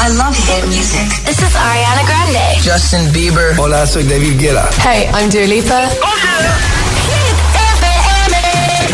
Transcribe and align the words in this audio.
I 0.00 0.08
love 0.08 0.36
hit 0.36 0.66
music. 0.68 1.08
This 1.24 1.38
is 1.40 1.54
Ariana 1.54 2.04
Grande. 2.04 2.60
Justin 2.62 3.10
Bieber. 3.12 3.54
Hola, 3.58 3.86
soy 3.86 4.02
David 4.04 4.38
Guetta. 4.38 4.68
Hey, 4.82 5.08
I'm 5.14 5.30
Dua 5.30 5.46
Lipa. 5.46 5.88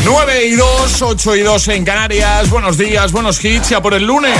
9 0.04 0.46
y 0.46 0.56
2, 0.56 1.02
8 1.02 1.36
y 1.36 1.40
2 1.42 1.68
en 1.68 1.84
Canarias. 1.84 2.48
Buenos 2.50 2.76
días, 2.78 3.12
buenos 3.12 3.42
hits. 3.44 3.70
Ya 3.70 3.82
por 3.82 3.94
el 3.94 4.04
lunes. 4.04 4.38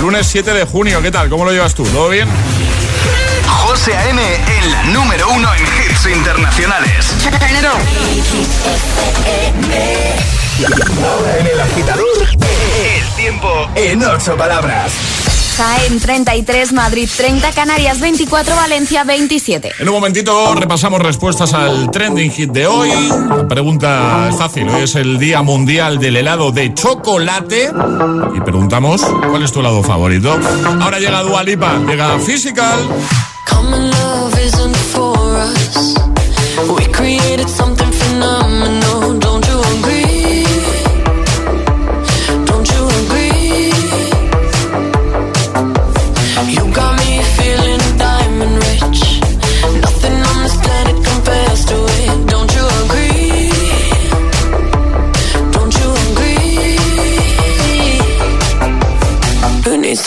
Lunes 0.00 0.26
7 0.26 0.52
de 0.52 0.64
junio. 0.64 1.02
¿Qué 1.02 1.10
tal? 1.10 1.28
¿Cómo 1.28 1.44
lo 1.44 1.52
llevas 1.52 1.74
tú? 1.74 1.84
¿Todo 1.84 2.08
bien? 2.08 2.28
José 3.46 3.96
A.M. 3.96 4.22
en 4.22 4.70
la 4.70 4.82
número 4.84 5.28
uno 5.30 5.48
en 5.54 5.62
hits 5.62 6.06
internacionales. 6.06 7.06
En 11.38 11.46
el 11.46 11.60
agitador, 11.60 12.28
El 12.30 13.08
tiempo 13.16 13.70
en 13.74 14.02
ocho 14.04 14.36
palabras. 14.36 14.92
Jaén 15.58 15.98
33, 15.98 16.72
Madrid 16.72 17.08
30, 17.16 17.50
Canarias 17.50 17.98
24, 17.98 18.54
Valencia 18.54 19.02
27. 19.02 19.72
En 19.80 19.88
un 19.88 19.94
momentito 19.94 20.54
repasamos 20.54 21.02
respuestas 21.02 21.52
al 21.52 21.90
trending 21.90 22.30
hit 22.30 22.52
de 22.52 22.68
hoy. 22.68 22.90
La 23.28 23.48
pregunta 23.48 24.28
es 24.30 24.36
fácil. 24.36 24.68
Hoy 24.68 24.82
es 24.84 24.94
el 24.94 25.18
Día 25.18 25.42
Mundial 25.42 25.98
del 25.98 26.16
Helado 26.16 26.52
de 26.52 26.72
Chocolate. 26.74 27.72
Y 28.36 28.40
preguntamos, 28.42 29.02
¿cuál 29.02 29.42
es 29.42 29.50
tu 29.50 29.58
helado 29.58 29.82
favorito? 29.82 30.38
Ahora 30.80 31.00
llega 31.00 31.24
Dua 31.24 31.42
Lipa, 31.42 31.76
llega 31.88 32.20
Physical. 32.20 32.78
Common 33.50 33.90
love 33.90 34.38
isn't 34.40 34.76
for 34.76 35.18
us. 35.18 35.96
We 36.68 36.86
created 36.92 37.48
something 37.48 37.90
phenomenal. 37.90 38.77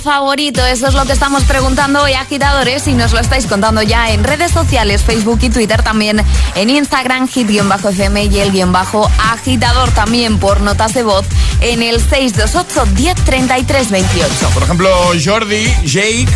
Favorito? 0.00 0.64
Eso 0.64 0.86
es 0.86 0.94
lo 0.94 1.04
que 1.04 1.12
estamos 1.12 1.42
preguntando 1.44 2.02
hoy, 2.02 2.12
agitadores, 2.12 2.86
y 2.86 2.92
nos 2.92 3.12
lo 3.12 3.18
estáis 3.18 3.46
contando 3.46 3.82
ya 3.82 4.10
en 4.12 4.22
redes 4.22 4.52
sociales, 4.52 5.02
Facebook 5.02 5.40
y 5.42 5.50
Twitter, 5.50 5.82
también 5.82 6.22
en 6.54 6.70
Instagram, 6.70 7.26
hit-fm 7.28 8.24
y 8.24 8.38
el 8.38 8.52
guion 8.52 8.72
bajo 8.72 9.10
agitador 9.18 9.90
también 9.90 10.38
por 10.38 10.60
notas 10.60 10.94
de 10.94 11.02
voz 11.02 11.26
en 11.60 11.82
el 11.82 12.00
628 12.00 12.86
1033 12.94 13.90
28. 13.90 14.50
Por 14.54 14.62
ejemplo, 14.62 14.90
Jordi, 15.22 15.66
Jake, 15.84 16.28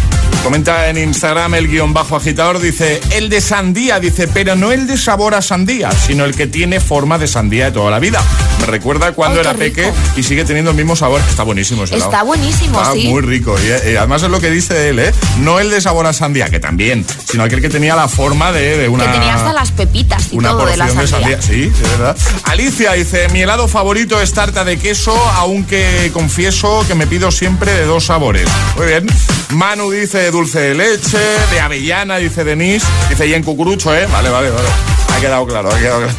comenta 0.43 0.89
en 0.89 0.99
Instagram 0.99 1.55
el 1.55 1.69
guion 1.69 1.93
bajo 1.93 2.17
agitador, 2.17 2.61
dice, 2.61 3.01
el 3.13 3.29
de 3.29 3.41
sandía, 3.41 4.01
dice, 4.01 4.29
pero 4.29 4.57
no 4.57 4.73
el 4.73 4.87
de 4.87 4.97
sabor 4.97 5.35
a 5.35 5.43
sandía, 5.43 5.91
sino 5.91 6.25
el 6.25 6.35
que 6.35 6.47
tiene 6.47 6.81
forma 6.81 7.19
de 7.19 7.27
sandía 7.27 7.67
de 7.67 7.73
toda 7.73 7.91
la 7.91 7.99
vida. 7.99 8.23
Me 8.61 8.67
recuerda 8.67 9.13
cuando 9.13 9.41
Ay, 9.41 9.47
era 9.47 9.55
peque 9.55 9.93
y 10.17 10.23
sigue 10.23 10.45
teniendo 10.45 10.71
el 10.71 10.77
mismo 10.77 10.97
sabor. 10.97 11.21
Está 11.29 11.43
buenísimo 11.43 11.85
ese. 11.85 11.97
Está 11.97 12.23
buenísimo, 12.23 12.81
Está 12.81 12.93
sí. 12.93 13.09
muy 13.09 13.23
rico. 13.23 13.57
Y, 13.63 13.69
eh, 13.69 13.99
además 13.99 14.23
es 14.23 14.31
lo 14.31 14.41
que 14.41 14.51
dice 14.51 14.89
él, 14.89 14.99
¿eh? 14.99 15.13
No 15.41 15.61
el 15.61 15.71
de 15.71 15.81
sabor 15.81 16.07
a 16.07 16.13
sandía, 16.13 16.49
que 16.49 16.61
también, 16.61 17.05
sino 17.25 17.45
aquel 17.45 17.61
que 17.61 17.69
tenía 17.69 17.95
la 17.95 18.09
forma 18.09 18.53
de, 18.53 18.77
de 18.79 18.89
una... 18.89 19.05
Que 19.05 19.13
tenía 19.13 19.35
hasta 19.35 19.53
las 19.53 19.73
pepitas 19.73 20.33
y 20.33 20.37
una 20.37 20.51
todo 20.51 20.67
de 20.67 20.77
la 20.77 20.87
porción 20.87 21.09
sandía. 21.09 21.43
Sí, 21.43 21.67
de 21.67 21.89
verdad. 21.89 22.17
Alicia 22.45 22.93
dice, 22.93 23.29
mi 23.29 23.43
helado 23.43 23.69
favorito 23.69 24.21
es 24.21 24.33
tarta 24.33 24.65
de 24.65 24.79
queso, 24.79 25.17
aunque 25.37 26.11
confieso 26.13 26.85
que 26.87 26.95
me 26.95 27.07
pido 27.07 27.31
siempre 27.31 27.73
de 27.73 27.85
dos 27.85 28.07
sabores. 28.07 28.49
Muy 28.77 28.87
bien. 28.87 29.07
Manu 29.51 29.91
dice 29.91 30.28
dulce 30.31 30.61
de 30.61 30.75
leche, 30.75 31.19
de 31.51 31.61
avellana, 31.61 32.17
dice 32.17 32.45
Denise. 32.45 32.87
Dice, 33.09 33.27
y 33.27 33.35
en 33.35 33.43
cucurucho, 33.43 33.95
¿eh? 33.95 34.07
Vale, 34.11 34.31
vale, 34.31 34.51
vale. 34.51 34.69
Ha 35.17 35.21
quedado 35.21 35.47
claro, 35.47 35.71
ha 35.73 35.79
quedado 35.79 35.99
claro. 35.99 36.15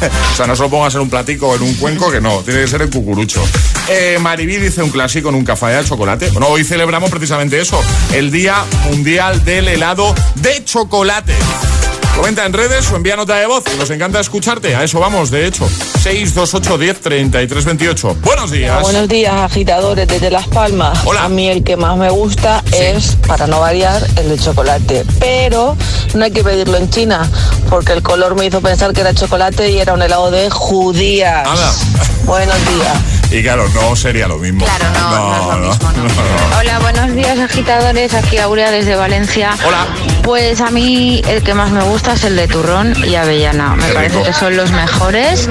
O 0.32 0.36
sea, 0.36 0.46
no 0.46 0.54
se 0.54 0.62
lo 0.62 0.68
pongas 0.68 0.94
en 0.94 1.00
un 1.00 1.10
platico 1.10 1.54
en 1.54 1.62
un 1.62 1.74
cuenco, 1.74 2.10
que 2.10 2.20
no, 2.20 2.40
tiene 2.42 2.60
que 2.60 2.68
ser 2.68 2.82
en 2.82 2.90
cucurucho. 2.90 3.42
Eh, 3.88 4.18
Maribí 4.20 4.56
dice 4.56 4.82
un 4.82 4.90
clásico 4.90 5.30
en 5.30 5.36
un 5.36 5.44
café 5.44 5.66
de 5.66 5.84
chocolate. 5.84 6.28
Bueno, 6.30 6.48
hoy 6.48 6.64
celebramos 6.64 7.10
precisamente 7.10 7.58
eso, 7.60 7.82
el 8.12 8.30
Día 8.30 8.64
Mundial 8.90 9.44
del 9.44 9.68
Helado 9.68 10.14
de 10.34 10.64
Chocolate. 10.64 11.34
Comenta 12.16 12.46
en 12.46 12.52
redes 12.54 12.90
o 12.90 12.96
envía 12.96 13.14
nota 13.14 13.36
de 13.36 13.46
voz. 13.46 13.62
Nos 13.78 13.90
encanta 13.90 14.18
escucharte. 14.20 14.74
A 14.74 14.82
eso 14.82 14.98
vamos, 14.98 15.30
de 15.30 15.46
hecho. 15.46 15.68
628 15.68 16.78
10 16.78 17.00
33 17.00 17.64
28. 17.64 18.16
Buenos 18.22 18.50
días. 18.50 18.80
Buenos 18.80 19.06
días, 19.06 19.34
agitadores 19.34 20.08
desde 20.08 20.30
Las 20.30 20.48
Palmas. 20.48 20.98
Hola. 21.04 21.24
A 21.24 21.28
mí 21.28 21.48
el 21.48 21.62
que 21.62 21.76
más 21.76 21.96
me 21.98 22.10
gusta 22.10 22.64
es, 22.72 23.16
para 23.26 23.46
no 23.46 23.60
variar, 23.60 24.04
el 24.16 24.30
de 24.30 24.38
chocolate. 24.38 25.04
Pero 25.20 25.76
no 26.14 26.24
hay 26.24 26.30
que 26.30 26.42
pedirlo 26.42 26.78
en 26.78 26.88
China, 26.88 27.30
porque 27.68 27.92
el 27.92 28.02
color 28.02 28.34
me 28.34 28.46
hizo 28.46 28.60
pensar 28.62 28.92
que 28.94 29.02
era 29.02 29.12
chocolate 29.12 29.70
y 29.70 29.78
era 29.78 29.92
un 29.92 30.00
helado 30.00 30.30
de 30.30 30.48
judías. 30.48 31.46
Anda. 31.46 31.72
Buenos 32.24 32.56
días. 32.56 32.96
Y 33.30 33.42
claro, 33.42 33.68
no 33.74 33.96
sería 33.96 34.28
lo 34.28 34.38
mismo. 34.38 34.64
Claro, 34.64 34.84
no, 34.94 35.58
no 35.58 35.72
es 35.72 35.78
lo 35.82 35.88
mismo, 35.88 35.92
no. 35.96 36.02
no. 36.04 36.58
Hola, 36.58 36.78
buenos 36.78 37.12
días 37.14 37.38
agitadores, 37.38 38.14
aquí 38.14 38.38
Aurea 38.38 38.70
desde 38.70 38.94
Valencia. 38.94 39.50
Hola. 39.66 39.86
Pues 40.22 40.60
a 40.60 40.70
mí 40.70 41.22
el 41.28 41.42
que 41.42 41.52
más 41.54 41.70
me 41.70 41.82
gusta 41.84 42.14
es 42.14 42.24
el 42.24 42.36
de 42.36 42.46
turrón 42.48 42.94
y 43.04 43.14
avellana. 43.16 43.74
Me 43.76 43.86
Qué 43.86 43.92
parece 43.94 44.14
rico. 44.16 44.26
que 44.26 44.32
son 44.32 44.56
los 44.56 44.70
mejores. 44.70 45.48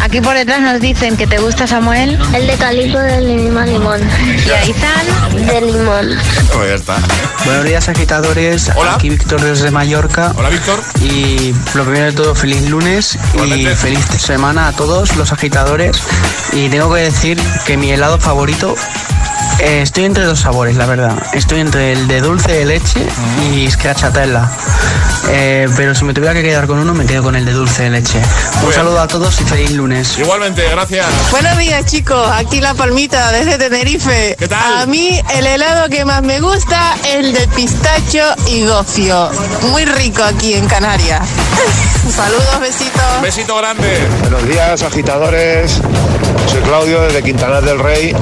Aquí 0.00 0.20
por 0.20 0.34
detrás 0.34 0.60
nos 0.60 0.80
dicen 0.80 1.16
que 1.16 1.26
te 1.26 1.38
gusta 1.38 1.66
Samuel 1.66 2.18
El 2.34 2.46
de 2.46 2.54
calipo 2.56 2.98
de 2.98 3.20
limón 3.20 3.66
limón. 3.72 4.00
y 4.46 4.50
Aizan. 4.50 5.46
De 5.46 5.60
limón. 5.60 6.08
Pues 6.52 6.68
ya 6.68 6.74
está. 6.74 6.96
Buenos 7.44 7.64
días 7.64 7.88
agitadores, 7.88 8.70
Hola. 8.76 8.94
aquí 8.94 9.10
Víctor 9.10 9.40
desde 9.40 9.70
Mallorca 9.70 10.32
Hola, 10.36 10.48
Víctor. 10.48 10.80
y 11.00 11.52
lo 11.74 11.84
primero 11.84 12.06
de 12.06 12.12
todo 12.12 12.34
feliz 12.34 12.68
lunes 12.68 13.18
y 13.44 13.66
feliz 13.66 14.04
semana 14.18 14.68
a 14.68 14.72
todos 14.72 15.16
los 15.16 15.32
agitadores 15.32 15.96
y 16.52 16.68
tengo 16.68 16.92
que 16.94 17.01
decir 17.02 17.40
que 17.66 17.76
mi 17.76 17.90
helado 17.90 18.18
favorito 18.18 18.74
eh, 19.60 19.82
estoy 19.82 20.04
entre 20.04 20.24
dos 20.24 20.40
sabores 20.40 20.76
la 20.76 20.86
verdad, 20.86 21.14
estoy 21.34 21.60
entre 21.60 21.92
el 21.92 22.08
de 22.08 22.20
dulce 22.20 22.52
de 22.52 22.64
leche 22.64 23.00
y 23.52 23.70
scratchatella 23.70 24.50
Eh, 25.30 25.68
pero 25.76 25.94
si 25.94 26.04
me 26.04 26.12
tuviera 26.14 26.34
que 26.34 26.42
quedar 26.42 26.66
con 26.66 26.78
uno 26.78 26.92
me 26.94 27.06
quedo 27.06 27.22
con 27.22 27.36
el 27.36 27.44
de 27.44 27.52
dulce 27.52 27.84
de 27.84 27.90
leche 27.90 28.18
un 28.56 28.60
bien. 28.62 28.72
saludo 28.74 29.00
a 29.00 29.06
todos 29.06 29.40
y 29.40 29.44
feliz 29.44 29.70
lunes 29.70 30.18
Igualmente, 30.18 30.68
gracias. 30.68 31.06
Buenos 31.30 31.56
días 31.58 31.84
chicos, 31.86 32.28
aquí 32.34 32.60
La 32.60 32.74
Palmita 32.74 33.30
desde 33.30 33.56
Tenerife. 33.56 34.34
¿Qué 34.38 34.48
tal? 34.48 34.78
A 34.82 34.86
mí 34.86 35.20
el 35.36 35.46
helado 35.46 35.88
que 35.88 36.04
más 36.04 36.22
me 36.22 36.40
gusta 36.40 36.96
es 37.06 37.14
el 37.14 37.32
de 37.32 37.46
pistacho 37.48 38.34
y 38.48 38.64
gofio. 38.66 39.30
Muy 39.70 39.84
rico 39.84 40.22
aquí 40.24 40.54
en 40.54 40.66
Canarias. 40.66 41.20
Saludos, 42.16 42.60
besitos. 42.60 43.22
Besito 43.22 43.56
grande. 43.58 44.08
Buenos 44.22 44.46
días, 44.48 44.82
agitadores. 44.82 45.80
Soy 46.50 46.60
Claudio 46.62 47.00
desde 47.02 47.22
Quintanar 47.22 47.62
del 47.64 47.78
Rey. 47.78 48.14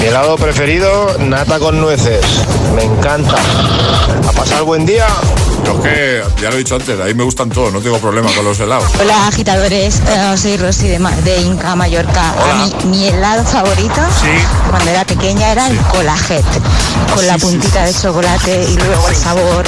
Mi 0.00 0.06
helado 0.06 0.36
preferido, 0.36 1.16
nata 1.18 1.58
con 1.58 1.80
nueces. 1.80 2.20
Me 2.74 2.84
encanta. 2.84 3.34
A 4.28 4.32
pasar 4.32 4.62
buen 4.62 4.86
día. 4.86 5.06
Yo 5.64 5.72
es 5.74 5.80
que, 5.80 6.22
ya 6.40 6.48
lo 6.50 6.54
he 6.54 6.58
dicho 6.58 6.76
antes, 6.76 6.98
a 7.00 7.04
mí 7.04 7.14
me 7.14 7.24
gustan 7.24 7.50
todos, 7.50 7.72
no 7.72 7.80
tengo 7.80 7.98
problema 7.98 8.30
con 8.32 8.44
los 8.44 8.58
helados. 8.60 8.86
Hola 9.00 9.26
agitadores, 9.26 10.00
Eh, 10.06 10.36
soy 10.36 10.56
Rosy 10.56 10.88
de, 10.88 10.98
Ma- 10.98 11.10
de 11.24 11.40
Inca, 11.42 11.74
Mallorca. 11.74 12.32
Hola. 12.42 12.52
A 12.52 12.56
mí 12.64 12.74
mi 12.86 13.08
helado 13.08 13.44
favorito 13.44 14.00
Sí. 14.20 14.28
cuando 14.70 14.90
era 14.90 15.04
pequeña 15.04 15.50
era 15.50 15.66
el 15.68 15.76
colajet, 15.78 16.44
con 17.14 17.26
la 17.26 17.34
Sí, 17.34 17.40
sí, 17.40 17.46
puntita 17.46 17.84
de 17.84 17.92
chocolate 17.92 18.64
y 18.70 18.76
luego 18.76 19.08
el 19.08 19.16
sabor 19.16 19.64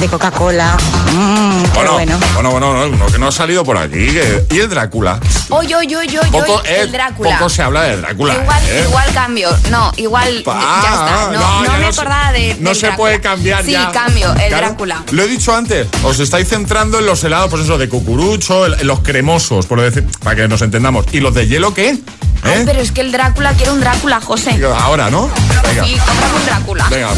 de 0.00 0.08
Coca-Cola. 0.08 0.76
Qué 0.78 1.68
Bueno, 1.74 1.92
bueno. 1.92 2.18
bueno, 2.34 2.50
bueno, 2.50 2.72
no, 2.74 2.88
no, 2.96 3.06
que 3.06 3.18
no 3.18 3.28
ha 3.28 3.32
salido 3.32 3.64
por 3.64 3.76
aquí. 3.76 4.06
que- 4.06 4.46
¿Y 4.50 4.58
el 4.60 4.68
Drácula? 4.68 5.20
Oye, 5.50 5.74
oye, 5.76 5.96
oye, 5.96 6.18
oye, 6.18 6.30
Poco, 6.30 6.62
eh, 6.64 6.80
el 6.82 6.92
Drácula. 6.92 7.36
poco 7.38 7.50
se 7.50 7.62
habla 7.62 7.82
de 7.82 7.96
Drácula. 7.98 8.34
Igual, 8.34 8.62
¿eh? 8.68 8.84
igual 8.88 9.12
cambio. 9.12 9.50
No, 9.70 9.92
igual 9.96 10.42
Ah, 10.46 10.80
ya 10.82 10.90
está. 10.90 11.32
No, 11.32 11.60
no 11.60 11.66
ya 11.66 11.78
me 11.78 11.86
acordaba 11.86 12.32
de. 12.32 12.56
No 12.60 12.70
del 12.70 12.74
se 12.76 12.86
Drácula. 12.86 12.96
puede 12.96 13.20
cambiar 13.20 13.64
sí, 13.64 13.72
ya. 13.72 13.90
cambio, 13.92 14.30
el 14.32 14.48
Claro. 14.48 14.66
Drácula. 14.68 15.02
Lo 15.10 15.22
he 15.22 15.26
dicho 15.28 15.54
antes, 15.54 15.86
os 16.02 16.18
estáis 16.20 16.48
centrando 16.48 16.98
en 16.98 17.06
los 17.06 17.22
helados, 17.24 17.50
pues 17.50 17.62
eso, 17.64 17.76
de 17.78 17.88
cucurucho, 17.88 18.66
el- 18.66 18.86
los 18.86 19.00
cremosos, 19.00 19.66
por 19.66 19.80
decir, 19.80 20.06
para 20.22 20.36
que 20.36 20.48
nos 20.48 20.62
entendamos. 20.62 21.06
¿Y 21.12 21.20
los 21.20 21.34
de 21.34 21.46
hielo 21.46 21.74
qué? 21.74 21.98
Ay, 22.42 22.52
¿Eh? 22.60 22.62
pero 22.64 22.80
es 22.80 22.90
que 22.92 23.00
el 23.02 23.12
Drácula 23.12 23.52
quiere 23.52 23.70
un 23.72 23.80
Drácula, 23.80 24.20
José. 24.20 24.58
Ahora, 24.78 25.10
¿no? 25.10 25.30
Venga, 25.62 25.84
Sí, 25.84 25.94
un 25.94 26.46
Drácula. 26.46 26.86
venga, 26.90 27.08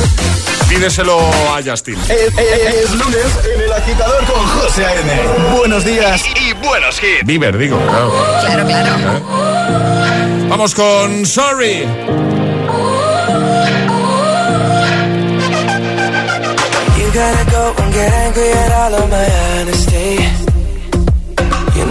pídeselo 0.68 1.18
a 1.54 1.60
Justin. 1.64 1.96
Es, 2.08 2.10
es- 2.36 2.74
es 2.84 2.90
lunes 2.92 3.26
en 3.54 3.60
el 3.62 3.72
agitador 3.72 4.24
con 4.24 4.46
José 4.48 4.84
A.M. 4.86 5.12
Buenos 5.56 5.84
días. 5.84 6.22
Y, 6.26 6.48
y 6.50 6.52
buenos 6.54 6.96
hits. 7.02 7.24
Bieber, 7.24 7.56
digo, 7.56 7.78
claro. 7.88 8.12
Claro, 8.44 8.66
claro. 8.66 9.22
Vamos 10.48 10.74
con 10.74 11.24
Sorry. 11.24 11.86
You 16.98 17.10
gotta 17.12 17.50
go 17.50 17.74
and 17.82 17.92
get 17.94 18.12
angry 18.12 18.50
at 18.50 18.72
all 18.72 18.94
of 18.94 19.10
my 19.10 19.26
honesty. 19.60 20.16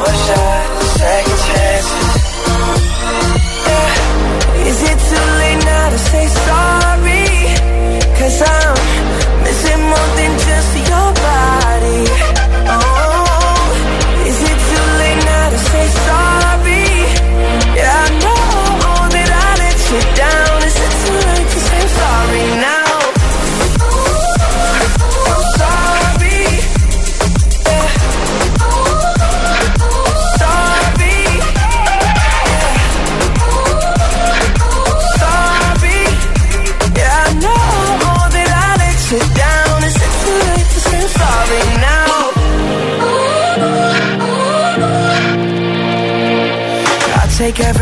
more 0.00 0.16
second 0.98 1.38
chances 1.48 2.08
yeah. 3.68 4.68
Is 4.70 4.78
it 4.90 4.98
too 5.08 5.26
late 5.40 5.62
now 5.64 5.86
to 5.94 5.98
say 6.10 6.26
sorry? 6.46 7.26
Cause 8.18 8.38
I'm 8.42 8.76
missing 9.44 9.82
more 9.92 10.10
than 10.18 10.32
just 10.46 10.72
your 10.90 11.08
body 11.26 12.00
Oh, 12.74 13.66
is 14.28 14.38
it 14.50 14.58
too 14.70 14.86
late 15.00 15.22
now 15.32 15.46
to 15.54 15.58
say 15.70 15.86
sorry? 16.06 16.86
Yeah, 17.78 18.04
I 18.04 18.08
know 18.22 18.44
that 19.14 19.30
I 19.44 19.50
let 19.62 19.78
you 19.90 20.00
down 20.16 20.49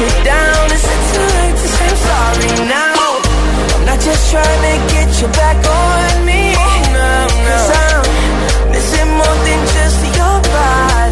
you 0.00 0.08
down. 0.22 0.70
Is 0.70 0.84
it 0.94 1.02
too 1.10 1.26
late 1.38 1.56
to 1.58 1.68
say 1.74 1.88
I'm 1.90 1.96
sorry 2.08 2.50
now? 2.70 3.20
I'm 3.74 3.84
not 3.84 4.00
just 4.00 4.30
trying 4.30 4.62
to 4.68 4.74
get 4.94 5.08
you 5.20 5.28
back 5.34 5.58
on 5.58 6.24
me. 6.24 6.54
Cause 6.54 7.70
I'm 7.82 8.70
missing 8.70 9.10
more 9.18 9.38
than 9.46 9.60
just 9.74 10.00
your 10.18 10.36
body. 10.54 11.07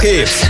Hits. 0.00 0.45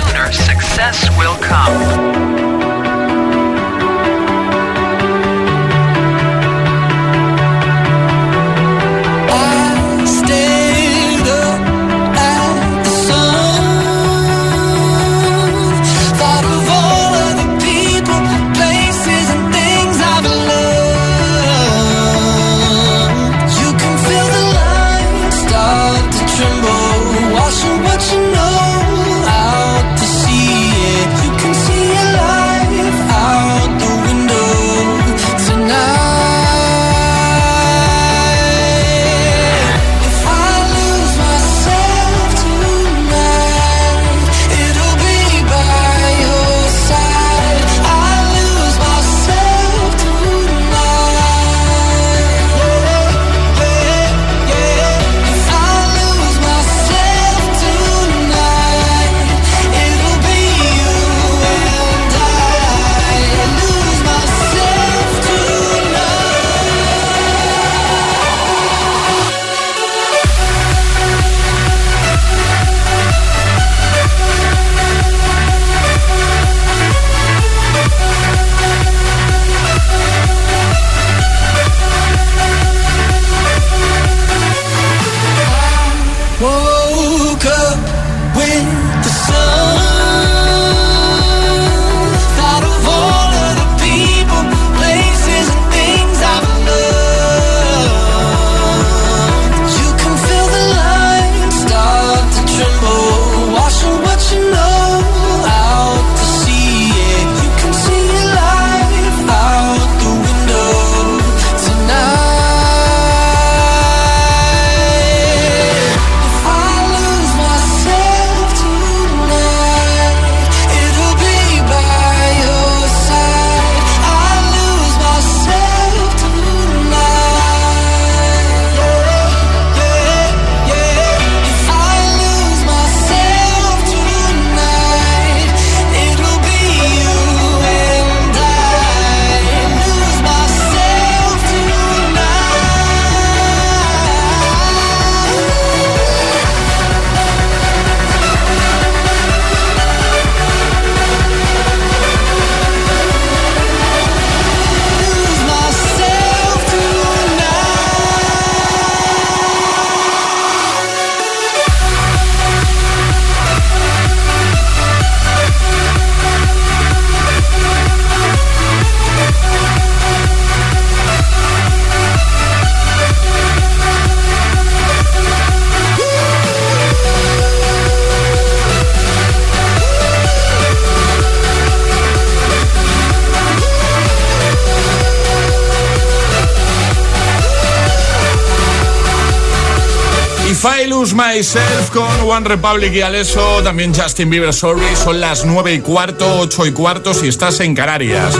Lose 191.07 191.15
Myself 191.15 191.91
con 191.91 192.29
One 192.29 192.49
Republic 192.49 192.93
y 192.93 193.01
Aleso, 193.01 193.63
también 193.63 193.95
Justin 193.95 194.29
Bieber 194.29 194.53
Sorry, 194.53 194.97
son 194.97 195.21
las 195.21 195.45
9 195.45 195.75
y 195.75 195.79
cuarto, 195.79 196.41
8 196.41 196.67
y 196.67 196.73
cuarto 196.73 197.15
si 197.15 197.29
estás 197.29 197.61
en 197.61 197.77
Canarias. 197.77 198.35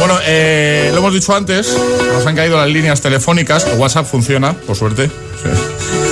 Bueno, 0.00 0.18
eh, 0.26 0.90
lo 0.92 0.98
hemos 0.98 1.14
dicho 1.14 1.32
antes, 1.36 1.78
nos 2.12 2.26
han 2.26 2.34
caído 2.34 2.56
las 2.56 2.68
líneas 2.68 3.00
telefónicas, 3.00 3.68
WhatsApp 3.76 4.04
funciona, 4.04 4.52
por 4.54 4.74
suerte, 4.74 5.08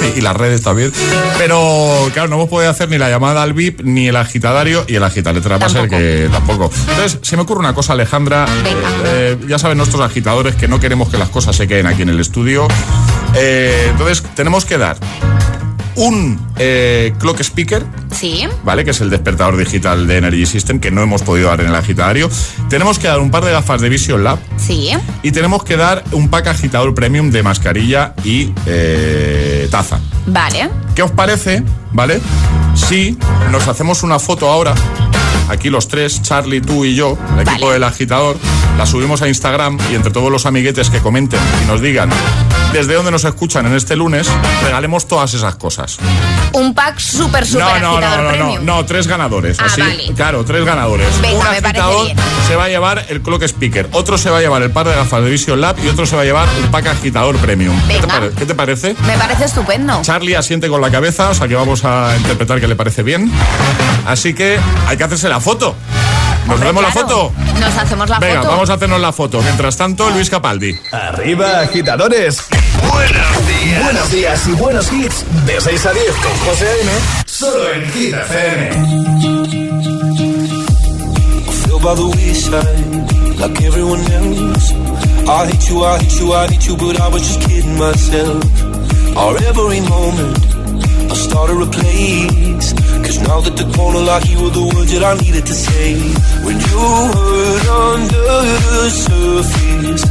sí, 0.00 0.12
y 0.14 0.20
las 0.20 0.36
redes 0.36 0.62
también, 0.62 0.92
pero 1.38 2.08
claro, 2.12 2.28
no 2.28 2.36
hemos 2.36 2.48
podido 2.48 2.70
hacer 2.70 2.88
ni 2.88 2.98
la 2.98 3.10
llamada 3.10 3.42
al 3.42 3.52
VIP, 3.52 3.80
ni 3.82 4.06
el 4.06 4.14
agitadario, 4.14 4.84
y 4.86 4.94
el 4.94 5.02
agitaletra 5.02 5.58
va 5.58 5.66
a 5.66 5.70
ser 5.70 5.88
que 5.88 6.28
tampoco. 6.30 6.70
Entonces, 6.90 7.18
se 7.22 7.34
me 7.34 7.42
ocurre 7.42 7.58
una 7.58 7.74
cosa, 7.74 7.94
Alejandra, 7.94 8.46
eh, 9.06 9.36
ya 9.48 9.58
saben 9.58 9.78
nuestros 9.78 10.02
agitadores 10.02 10.54
que 10.54 10.68
no 10.68 10.78
queremos 10.78 11.08
que 11.08 11.18
las 11.18 11.30
cosas 11.30 11.56
se 11.56 11.66
queden 11.66 11.86
aquí 11.88 12.02
en 12.02 12.10
el 12.10 12.20
estudio, 12.20 12.68
Eh, 13.36 13.88
entonces 13.90 14.22
tenemos 14.36 14.64
que 14.64 14.78
dar 14.78 14.96
un 15.96 16.38
eh, 16.56 17.12
clock 17.18 17.40
speaker, 17.40 17.84
Sí. 18.10 18.44
¿vale? 18.64 18.84
Que 18.84 18.90
es 18.92 19.00
el 19.00 19.10
despertador 19.10 19.56
digital 19.56 20.06
de 20.06 20.18
Energy 20.18 20.46
System 20.46 20.78
que 20.80 20.90
no 20.90 21.02
hemos 21.02 21.22
podido 21.22 21.48
dar 21.48 21.60
en 21.60 21.68
el 21.68 21.74
agitadario. 21.74 22.28
Tenemos 22.68 22.98
que 22.98 23.08
dar 23.08 23.20
un 23.20 23.30
par 23.30 23.44
de 23.44 23.52
gafas 23.52 23.80
de 23.80 23.88
Vision 23.88 24.22
Lab 24.24 24.38
Sí. 24.56 24.90
y 25.22 25.30
tenemos 25.32 25.64
que 25.64 25.76
dar 25.76 26.04
un 26.12 26.28
pack 26.28 26.48
agitador 26.48 26.94
premium 26.94 27.30
de 27.30 27.42
mascarilla 27.42 28.14
y 28.24 28.52
eh, 28.66 29.68
taza. 29.70 29.98
Vale. 30.26 30.70
¿Qué 30.94 31.02
os 31.02 31.10
parece, 31.10 31.62
vale? 31.92 32.20
Si 32.74 33.16
nos 33.50 33.66
hacemos 33.68 34.02
una 34.02 34.18
foto 34.18 34.48
ahora, 34.50 34.74
aquí 35.48 35.70
los 35.70 35.88
tres, 35.88 36.22
Charlie, 36.22 36.60
tú 36.60 36.84
y 36.84 36.94
yo, 36.94 37.18
el 37.38 37.46
equipo 37.48 37.72
del 37.72 37.84
agitador, 37.84 38.36
la 38.78 38.86
subimos 38.86 39.22
a 39.22 39.28
Instagram 39.28 39.78
y 39.90 39.94
entre 39.94 40.10
todos 40.12 40.30
los 40.30 40.46
amiguetes 40.46 40.90
que 40.90 41.00
comenten 41.00 41.40
y 41.62 41.66
nos 41.66 41.80
digan 41.80 42.10
desde 42.72 42.94
dónde 42.94 43.12
nos 43.12 43.22
escuchan 43.24 43.66
en 43.66 43.74
este 43.74 43.94
lunes, 43.94 44.28
regalemos 44.64 45.06
todas 45.06 45.32
esas 45.32 45.54
cosas. 45.54 45.96
Un 46.54 46.74
pack 46.74 46.98
súper, 46.98 47.46
súper 47.46 47.80
No, 47.80 47.80
no, 47.80 47.92
agitador 47.98 48.16
no, 48.18 48.22
no, 48.24 48.30
no, 48.32 48.36
premium. 48.38 48.64
no, 48.64 48.84
tres 48.84 49.06
ganadores. 49.06 49.60
Ah, 49.60 49.66
así, 49.66 49.80
vale. 49.80 50.12
claro, 50.16 50.44
tres 50.44 50.64
ganadores. 50.64 51.06
Venga, 51.20 51.38
Un 51.38 51.46
agitador 51.46 52.08
se 52.48 52.56
va 52.56 52.64
a 52.64 52.68
llevar 52.68 53.06
el 53.10 53.20
clock 53.22 53.44
speaker, 53.44 53.88
otro 53.92 54.18
se 54.18 54.28
va 54.28 54.38
a 54.38 54.40
llevar 54.40 54.62
el 54.62 54.72
par 54.72 54.88
de 54.88 54.94
gafas 54.94 55.22
de 55.22 55.30
Vision 55.30 55.60
Lab 55.60 55.76
y 55.84 55.88
otro 55.88 56.04
se 56.04 56.16
va 56.16 56.22
a 56.22 56.24
llevar 56.24 56.48
un 56.64 56.70
pack 56.72 56.86
agitador 56.88 57.36
premium. 57.36 57.80
¿Qué 57.86 57.94
te, 58.00 58.06
Venga. 58.06 58.30
qué 58.36 58.46
te 58.46 58.54
parece? 58.56 58.96
Me 59.06 59.16
parece 59.18 59.44
estupendo. 59.44 60.02
Charlie 60.02 60.34
asiente 60.34 60.68
con 60.68 60.80
la 60.80 60.90
cabeza, 60.90 61.30
o 61.30 61.34
sea 61.34 61.46
que 61.46 61.54
vamos 61.54 61.84
a 61.84 62.12
interpretar 62.16 62.60
que 62.60 62.66
le 62.66 62.74
parece 62.74 63.04
bien. 63.04 63.30
Así 64.04 64.34
que 64.34 64.58
hay 64.88 64.96
que 64.96 65.04
hacerse 65.04 65.28
la 65.28 65.33
foto. 65.40 65.74
¿Nos 66.46 66.54
Hombre, 66.56 66.68
hacemos 66.68 66.82
la 66.82 66.90
foto? 66.92 67.32
Nos 67.60 67.76
hacemos 67.78 68.10
la 68.10 68.18
Venga, 68.18 68.40
foto. 68.42 68.50
vamos 68.52 68.70
a 68.70 68.74
hacernos 68.74 69.00
la 69.00 69.12
foto. 69.12 69.40
Mientras 69.42 69.76
tanto, 69.76 70.10
Luis 70.10 70.28
Capaldi. 70.28 70.78
Arriba, 70.92 71.60
agitadores. 71.60 72.44
Buenos 72.92 73.46
días. 73.46 73.82
Buenos 73.84 74.10
días 74.10 74.46
y 74.46 74.50
buenos 74.52 74.92
hits. 74.92 75.24
De 75.46 75.58
6 75.60 75.86
a 75.86 75.92
10 75.92 76.04
con 76.16 76.32
José 76.46 76.66
A.M. 76.68 76.90
Solo 77.26 77.72
en 77.72 77.92
Hit 77.92 78.14
FM. 78.14 78.70
feel 81.64 81.78
by 81.80 81.94
the 81.94 82.06
wayside, 82.16 83.38
like 83.40 83.60
everyone 83.64 84.00
else. 84.12 84.72
I 85.26 85.46
hate 85.46 85.68
you, 85.70 85.82
I 85.84 85.98
hate 85.98 86.20
you, 86.20 86.32
I 86.34 86.46
hate 86.46 86.66
you, 86.66 86.76
but 86.76 87.00
I 87.00 87.08
was 87.08 87.22
just 87.22 87.40
kidding 87.48 87.78
myself. 87.78 88.44
Our 89.16 89.36
every 89.44 89.80
moment, 89.80 90.53
I 91.14 91.16
started 91.16 91.62
a 91.62 91.66
place. 91.66 92.73
Cause 93.04 93.18
now 93.28 93.38
that 93.40 93.56
the 93.56 93.66
corner 93.76 94.00
lock, 94.00 94.28
you 94.28 94.42
were 94.42 94.50
the 94.50 94.64
words 94.75 94.90
that 94.94 95.04
I 95.04 95.14
needed 95.23 95.47
to 95.47 95.54
say. 95.54 95.94
When 96.44 96.56
you 96.59 96.80
hurt 97.14 97.66
under 97.87 98.30
the 98.66 98.90
surface, 99.06 100.04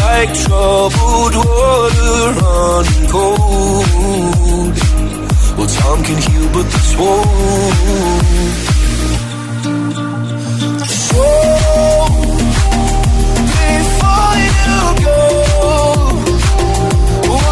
like 0.00 0.30
troubled 0.44 1.34
water 1.40 2.20
running 2.44 3.06
cold. 3.08 4.76
Well, 5.56 5.70
time 5.80 6.00
can 6.04 6.18
heal, 6.28 6.46
but 6.52 6.66
this 6.74 6.90
won't. 7.00 8.20
So, 11.08 11.24
before 13.56 14.36
you 14.44 14.80
go, 15.06 15.89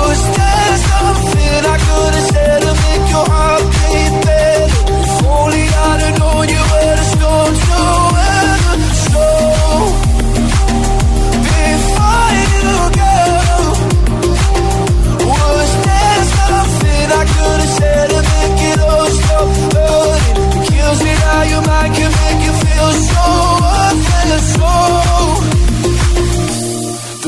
was 0.09 0.23
there 0.37 0.77
something 0.91 1.61
I 1.75 1.77
could 1.85 2.15
have 2.17 2.29
said 2.33 2.61
to 2.65 2.73
make 2.85 3.05
your 3.13 3.27
heart 3.33 3.63
beat 3.77 4.15
better? 4.25 4.69
If 5.05 5.21
only 5.37 5.65
I'd 5.87 6.01
have 6.05 6.17
known 6.21 6.47
you 6.55 6.63
were 6.73 6.95
the 7.01 7.07
storm 7.15 7.53
to 7.67 7.81
weather. 8.15 8.77
So, 9.13 9.27
before 11.45 12.31
you 12.41 12.73
go, 13.01 13.17
was 15.29 15.71
there 15.87 16.23
something 16.39 17.07
I 17.21 17.25
could 17.33 17.61
have 17.65 17.75
said 17.79 18.07
to 18.15 18.21
make 18.33 18.61
it 18.71 18.79
all 18.89 19.09
stop 19.21 19.49
hurting? 19.77 20.39
It 20.57 20.65
kills 20.73 21.01
me 21.07 21.13
how 21.25 21.43
your 21.53 21.63
mind 21.71 21.93
can 21.99 22.11
make 22.23 22.41
you 22.47 22.55
feel 22.65 22.91
so 23.13 23.25
worthless. 23.65 24.47
So, 24.57 24.73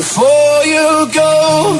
before 0.00 0.60
you 0.74 0.88
go. 1.20 1.79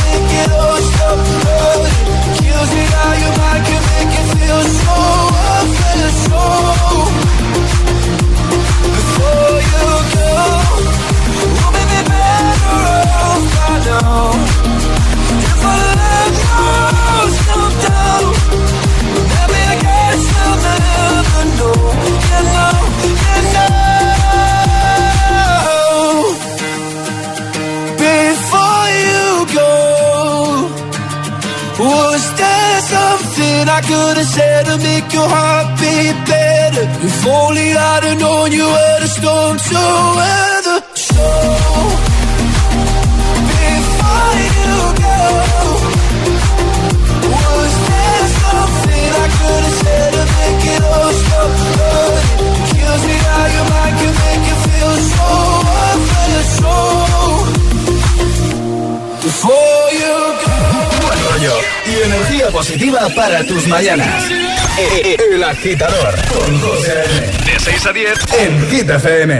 agitador 65.61 66.15
con 66.27 66.59
José. 66.59 67.03
De 67.45 67.59
6 67.59 67.85
a 67.85 67.93
10. 67.93 68.33
en 68.39 68.69
Hit 68.71 68.89
FM. 68.89 69.33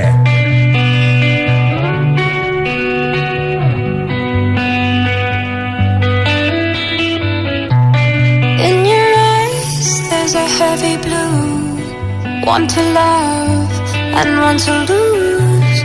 In 8.70 8.86
your 8.86 9.10
eyes, 9.34 10.10
there's 10.10 10.36
a 10.36 10.48
heavy 10.60 10.96
blue. 11.06 12.46
One 12.46 12.68
to 12.68 12.82
love 13.00 13.72
and 14.20 14.30
one 14.48 14.58
to 14.68 14.74
lose. 14.92 15.80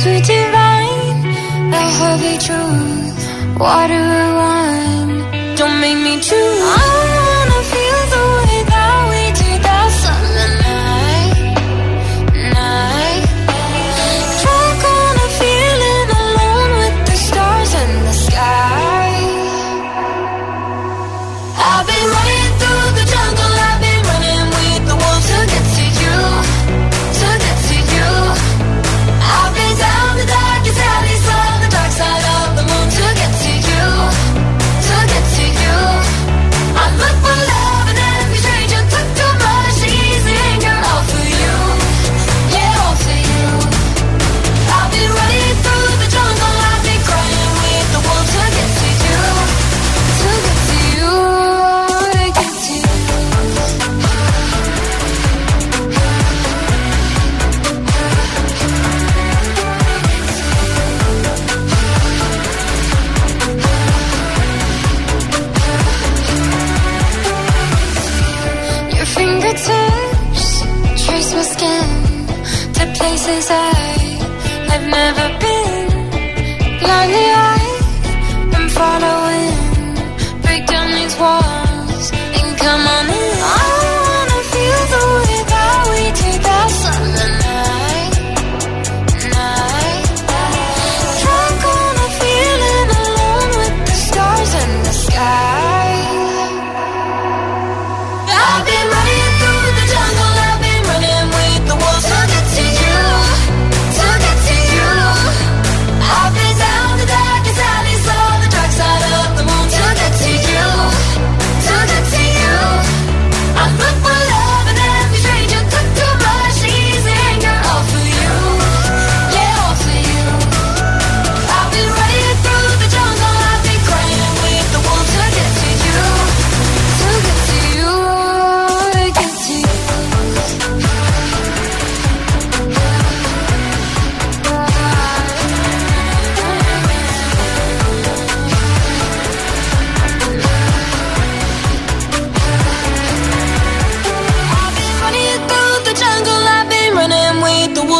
Sweet 0.00 0.24
divine, 0.24 1.20
the 1.70 1.82
heavy 2.00 2.36
truth. 2.46 3.58
Water 3.58 4.04
or 4.20 4.30
wine, 4.40 4.61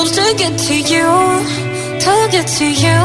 moves 0.03 0.13
to 0.17 0.35
get 0.37 0.59
to 0.59 0.75
you, 0.75 1.09
to 2.05 2.15
get 2.31 2.47
to 2.59 2.67
you. 2.85 3.01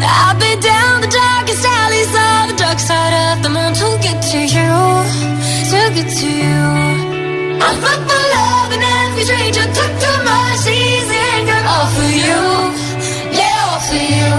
I've 0.00 0.38
been 0.38 0.60
down 0.60 1.00
the 1.00 1.08
darkest 1.08 1.64
alleys 1.66 2.12
of 2.26 2.42
the 2.50 2.56
dark 2.56 2.78
side 2.78 3.14
of 3.26 3.42
the 3.42 3.48
moon 3.48 3.72
to 3.74 3.88
get 4.06 4.18
to 4.32 4.40
you, 4.56 4.72
to 5.70 5.80
get 5.96 6.08
to 6.20 6.28
you. 6.42 6.62
I 7.66 7.70
fuck 7.82 8.00
my 8.12 8.20
love 8.36 8.70
and 8.76 8.84
every 9.00 9.24
stranger 9.24 9.66
took 9.78 9.92
too 10.04 10.18
much 10.30 10.62
easy 10.70 11.18
anger 11.34 11.60
all 11.66 11.88
for 11.96 12.08
you, 12.22 12.42
yeah, 13.38 13.70
all 13.70 13.80
for 13.88 14.02
you. 14.14 14.30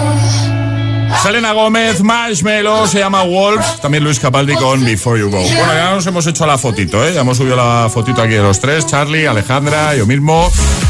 Selena 1.21 1.51
Gómez, 1.51 2.01
Marshmello, 2.01 2.87
se 2.87 2.99
llama 2.99 3.23
Wolves, 3.23 3.81
también 3.81 4.05
Luis 4.05 4.19
Capaldi 4.19 4.55
con 4.55 4.85
Before 4.85 5.19
You 5.19 5.29
Go. 5.29 5.41
Bueno, 5.41 5.73
ya 5.73 5.91
nos 5.91 6.07
hemos 6.07 6.25
hecho 6.25 6.45
la 6.45 6.57
fotito, 6.57 7.05
¿eh? 7.05 7.13
Ya 7.13 7.21
hemos 7.21 7.35
subido 7.37 7.57
la 7.57 7.89
fotito 7.93 8.21
aquí 8.21 8.35
de 8.35 8.43
los 8.43 8.61
tres, 8.61 8.85
Charlie, 8.85 9.27
Alejandra, 9.27 9.95
yo 9.95 10.05
mismo. 10.05 10.49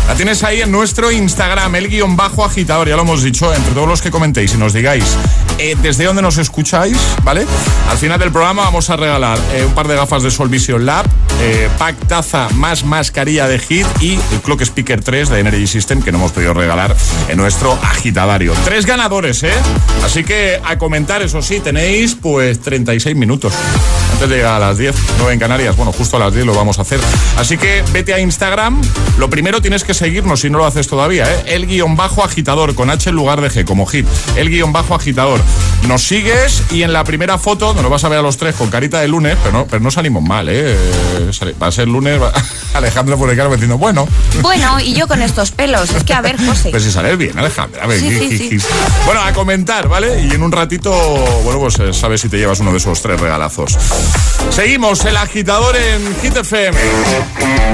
La 0.09 0.15
tienes 0.15 0.43
ahí 0.43 0.61
en 0.61 0.71
nuestro 0.71 1.11
Instagram, 1.11 1.75
el 1.75 1.87
guion 1.87 2.15
bajo 2.15 2.43
agitador, 2.43 2.89
ya 2.89 2.95
lo 2.95 3.03
hemos 3.03 3.21
dicho, 3.21 3.53
entre 3.53 3.75
todos 3.75 3.87
los 3.87 4.01
que 4.01 4.09
comentéis 4.09 4.55
y 4.55 4.57
nos 4.57 4.73
digáis 4.73 5.05
eh, 5.59 5.75
desde 5.83 6.05
dónde 6.05 6.21
nos 6.21 6.37
escucháis, 6.37 6.97
¿vale? 7.23 7.45
Al 7.89 7.97
final 7.97 8.17
del 8.17 8.31
programa 8.31 8.63
vamos 8.63 8.89
a 8.89 8.95
regalar 8.95 9.37
eh, 9.53 9.65
un 9.65 9.75
par 9.75 9.87
de 9.89 9.95
gafas 9.95 10.23
de 10.23 10.31
Sol 10.31 10.47
Vision 10.47 10.85
Lab, 10.85 11.05
eh, 11.41 11.69
pack 11.77 12.07
taza 12.07 12.47
más 12.55 12.85
mascarilla 12.85 13.47
de 13.47 13.59
hit 13.59 13.85
y 13.99 14.13
el 14.13 14.41
Clock 14.41 14.61
Speaker 14.61 15.03
3 15.03 15.29
de 15.29 15.39
Energy 15.41 15.67
System 15.67 16.01
que 16.01 16.11
no 16.11 16.17
hemos 16.17 16.31
podido 16.31 16.53
regalar 16.53 16.95
en 17.27 17.37
nuestro 17.37 17.73
agitadario. 17.73 18.53
Tres 18.63 18.85
ganadores, 18.85 19.43
¿eh? 19.43 19.53
Así 20.03 20.23
que 20.23 20.61
a 20.63 20.77
comentar, 20.77 21.21
eso 21.21 21.41
sí, 21.41 21.59
tenéis 21.59 22.15
pues 22.15 22.61
36 22.61 23.15
minutos. 23.15 23.53
Antes 24.13 24.29
de 24.29 24.37
llegar 24.37 24.55
a 24.55 24.59
las 24.59 24.77
10, 24.77 24.95
9 25.17 25.33
en 25.33 25.39
Canarias. 25.39 25.75
Bueno, 25.75 25.91
justo 25.91 26.17
a 26.17 26.19
las 26.19 26.33
10 26.33 26.45
lo 26.45 26.55
vamos 26.55 26.79
a 26.79 26.83
hacer. 26.83 26.99
Así 27.37 27.57
que 27.57 27.83
vete 27.91 28.13
a 28.13 28.19
Instagram. 28.19 28.81
Lo 29.17 29.29
primero 29.29 29.61
tienes 29.61 29.83
que 29.83 29.93
seguirnos 29.99 30.39
si 30.41 30.49
no 30.49 30.57
lo 30.57 30.65
haces 30.65 30.87
todavía, 30.87 31.25
¿eh? 31.31 31.43
El 31.47 31.67
guion 31.67 31.95
bajo 31.95 32.23
agitador 32.23 32.73
con 32.73 32.89
H 32.89 33.09
en 33.09 33.15
lugar 33.15 33.41
de 33.41 33.49
G, 33.51 33.65
como 33.65 33.85
hit. 33.85 34.07
El 34.35 34.49
guion 34.49 34.71
bajo 34.73 34.95
agitador. 34.95 35.39
Nos 35.87 36.03
sigues 36.03 36.63
y 36.71 36.83
en 36.83 36.93
la 36.93 37.03
primera 37.03 37.37
foto, 37.37 37.73
nos 37.73 37.89
vas 37.89 38.03
a 38.03 38.09
ver 38.09 38.19
a 38.19 38.21
los 38.21 38.37
tres 38.37 38.55
con 38.55 38.69
carita 38.69 38.99
de 39.01 39.07
lunes, 39.07 39.37
pero 39.43 39.51
no, 39.59 39.65
pero 39.67 39.81
no 39.81 39.91
salimos 39.91 40.23
mal, 40.23 40.47
¿eh? 40.49 40.75
Va 41.61 41.67
a 41.67 41.71
ser 41.71 41.87
lunes. 41.87 42.21
va- 42.21 42.31
Alejandra 42.73 43.17
por 43.17 43.29
el 43.29 43.35
carro 43.37 43.51
diciendo, 43.51 43.77
bueno. 43.77 44.07
Bueno, 44.41 44.79
y 44.79 44.93
yo 44.93 45.07
con 45.07 45.21
estos 45.21 45.51
pelos. 45.51 45.89
Es 45.91 46.03
que, 46.03 46.13
a 46.13 46.21
ver, 46.21 46.37
José. 46.45 46.69
Pues 46.71 46.83
si 46.83 46.91
sales 46.91 47.17
bien, 47.17 47.37
Alejandra. 47.37 47.83
A 47.83 47.87
ver, 47.87 47.99
Sí, 47.99 48.09
sí, 48.37 48.59
sí. 48.59 48.67
Bueno, 49.05 49.21
a 49.21 49.33
comentar, 49.33 49.87
¿vale? 49.89 50.23
Y 50.23 50.31
en 50.33 50.41
un 50.43 50.51
ratito, 50.51 50.91
bueno, 51.43 51.59
pues 51.59 51.77
eh, 51.79 51.93
sabes 51.93 52.21
si 52.21 52.29
te 52.29 52.37
llevas 52.37 52.59
uno 52.61 52.71
de 52.71 52.77
esos 52.77 53.01
tres 53.01 53.19
regalazos. 53.19 53.77
Seguimos, 54.49 55.03
el 55.05 55.17
agitador 55.17 55.75
en 55.75 56.15
Hit 56.21 56.37
FM. 56.37 56.77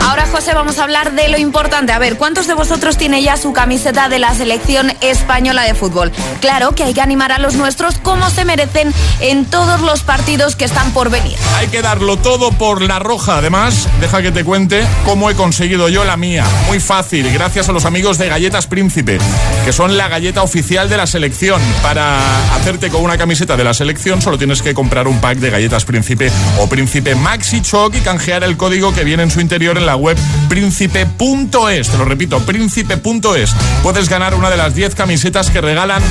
Ahora, 0.01 0.25
José, 0.31 0.53
vamos 0.53 0.77
a 0.79 0.83
hablar 0.83 1.13
de 1.13 1.27
lo 1.29 1.37
importante. 1.37 1.91
A 1.93 1.99
ver, 1.99 2.14
¿cuántos 2.15 2.47
de 2.47 2.53
vosotros 2.53 2.97
tiene 2.97 3.21
ya 3.21 3.37
su 3.37 3.53
camiseta 3.53 4.09
de 4.09 4.19
la 4.19 4.33
selección 4.33 4.91
española 5.01 5.63
de 5.63 5.73
fútbol? 5.73 6.11
Claro 6.41 6.73
que 6.73 6.83
hay 6.83 6.93
que 6.93 7.01
animar 7.01 7.31
a 7.31 7.39
los 7.39 7.55
nuestros 7.55 7.97
como 7.99 8.29
se 8.29 8.45
merecen 8.45 8.93
en 9.19 9.45
todos 9.45 9.81
los 9.81 10.03
partidos 10.03 10.55
que 10.55 10.65
están 10.65 10.91
por 10.91 11.09
venir. 11.09 11.37
Hay 11.57 11.67
que 11.67 11.81
darlo 11.81 12.17
todo 12.17 12.51
por 12.51 12.81
la 12.81 12.99
roja. 12.99 13.37
Además, 13.37 13.87
deja 13.99 14.21
que 14.21 14.31
te 14.31 14.43
cuente 14.43 14.85
cómo 15.05 15.29
he 15.29 15.35
conseguido 15.35 15.89
yo 15.89 16.03
la 16.05 16.17
mía. 16.17 16.45
Muy 16.67 16.79
fácil, 16.79 17.31
gracias 17.31 17.69
a 17.69 17.71
los 17.71 17.85
amigos 17.85 18.17
de 18.17 18.29
Galletas 18.29 18.67
Príncipe, 18.67 19.17
que 19.63 19.73
son 19.73 19.97
la 19.97 20.07
galleta 20.07 20.43
oficial 20.43 20.89
de 20.89 20.97
la 20.97 21.07
selección. 21.07 21.61
Para 21.81 22.19
hacerte 22.55 22.89
con 22.89 23.03
una 23.03 23.17
camiseta 23.17 23.57
de 23.57 23.63
la 23.63 23.73
selección, 23.73 24.21
solo 24.21 24.37
tienes 24.37 24.61
que 24.61 24.73
comprar 24.73 25.07
un 25.07 25.19
pack 25.19 25.37
de 25.37 25.49
Galletas 25.49 25.85
Príncipe 25.85 26.31
o 26.59 26.67
Príncipe 26.67 27.15
Maxi 27.15 27.61
Choc 27.61 27.95
y 27.95 28.01
canjear 28.01 28.43
el 28.43 28.57
código 28.57 28.93
que 28.93 29.03
viene 29.03 29.23
en 29.23 29.31
su 29.31 29.41
interior 29.41 29.77
en 29.77 29.85
la 29.85 29.95
web 29.95 30.17
príncipe.es. 30.49 31.89
repito, 32.05 32.39
príncipe.es. 32.39 33.51
Puedes 33.83 34.09
ganar 34.09 34.35
una 34.35 34.49
de 34.49 34.57
las 34.57 34.75
10 34.75 34.95
camisetas 34.95 35.49
que 35.49 35.61
regalan 35.61 36.01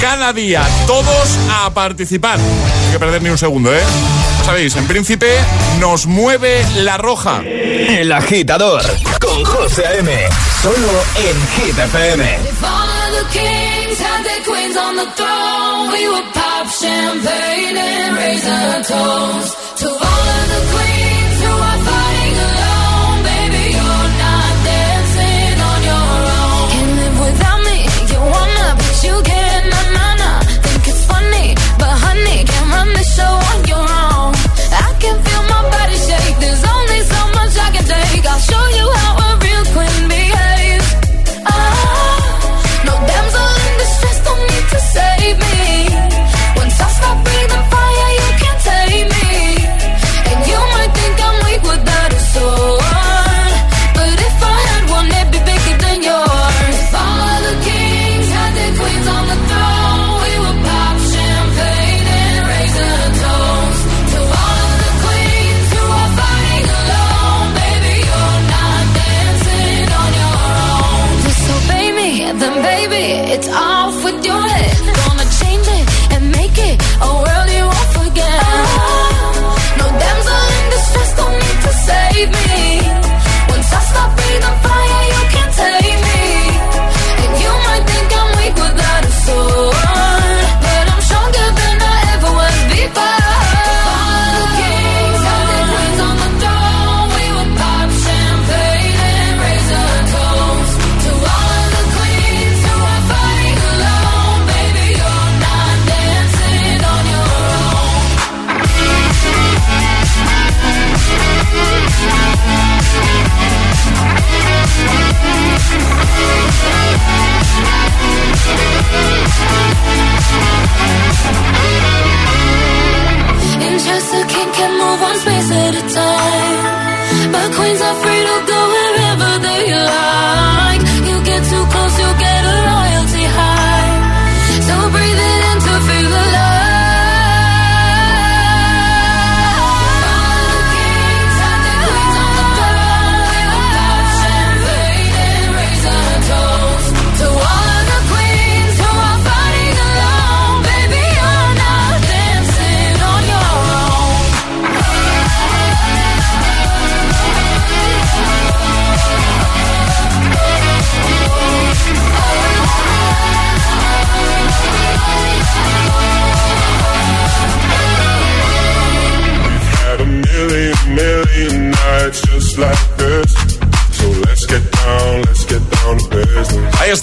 cada 0.00 0.32
día. 0.32 0.62
Todos 0.86 1.38
a 1.50 1.70
participar. 1.70 2.38
No 2.38 2.44
hay 2.44 2.92
que 2.92 2.98
perder 2.98 3.22
ni 3.22 3.30
un 3.30 3.38
segundo, 3.38 3.74
¿eh? 3.74 3.82
Sabéis, 4.44 4.76
en 4.76 4.86
Príncipe 4.86 5.36
nos 5.78 6.06
mueve 6.06 6.64
la 6.76 6.96
roja. 6.96 7.42
El 7.42 8.10
agitador 8.12 8.82
con 9.20 9.44
José 9.44 9.86
A.M. 9.86 10.10
Solo 10.62 11.04
en 11.16 11.48
Hit 11.48 11.78
FM. 11.78 12.24
If 12.24 12.62
all 12.62 12.70
of 12.70 13.12
the 13.12 13.38
kings 13.38 14.00
had 14.00 14.24
their 14.24 14.42
queens 14.44 14.76
on 14.76 14.96
the 14.96 15.06
throne, 15.16 15.92
we 15.92 16.08
would 16.08 16.32
pop 16.32 16.66
champagne 16.68 17.76
and 17.76 18.16
raise 18.16 18.46
a 18.46 18.82
toast 18.84 19.78
to 19.80 19.88
all 19.88 19.98
of 19.98 20.48
the 20.48 20.76
queens 20.76 20.97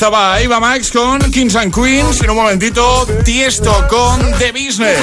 estaba 0.06 0.40
Eva 0.40 0.60
Max 0.60 0.92
con 0.92 1.20
Kings 1.32 1.56
and 1.56 1.74
Queens. 1.74 2.22
En 2.22 2.30
un 2.30 2.36
momentito, 2.36 3.08
Tiesto 3.24 3.88
con 3.88 4.20
The 4.38 4.52
Business. 4.52 5.00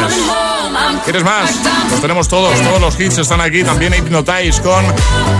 ¿Quieres 1.02 1.24
más? 1.24 1.50
Los 1.90 2.00
tenemos 2.00 2.28
todos, 2.28 2.56
todos 2.60 2.80
los 2.80 3.00
hits 3.00 3.18
están 3.18 3.40
aquí. 3.40 3.64
También 3.64 3.92
Hypnotize 3.94 4.62
con 4.62 4.84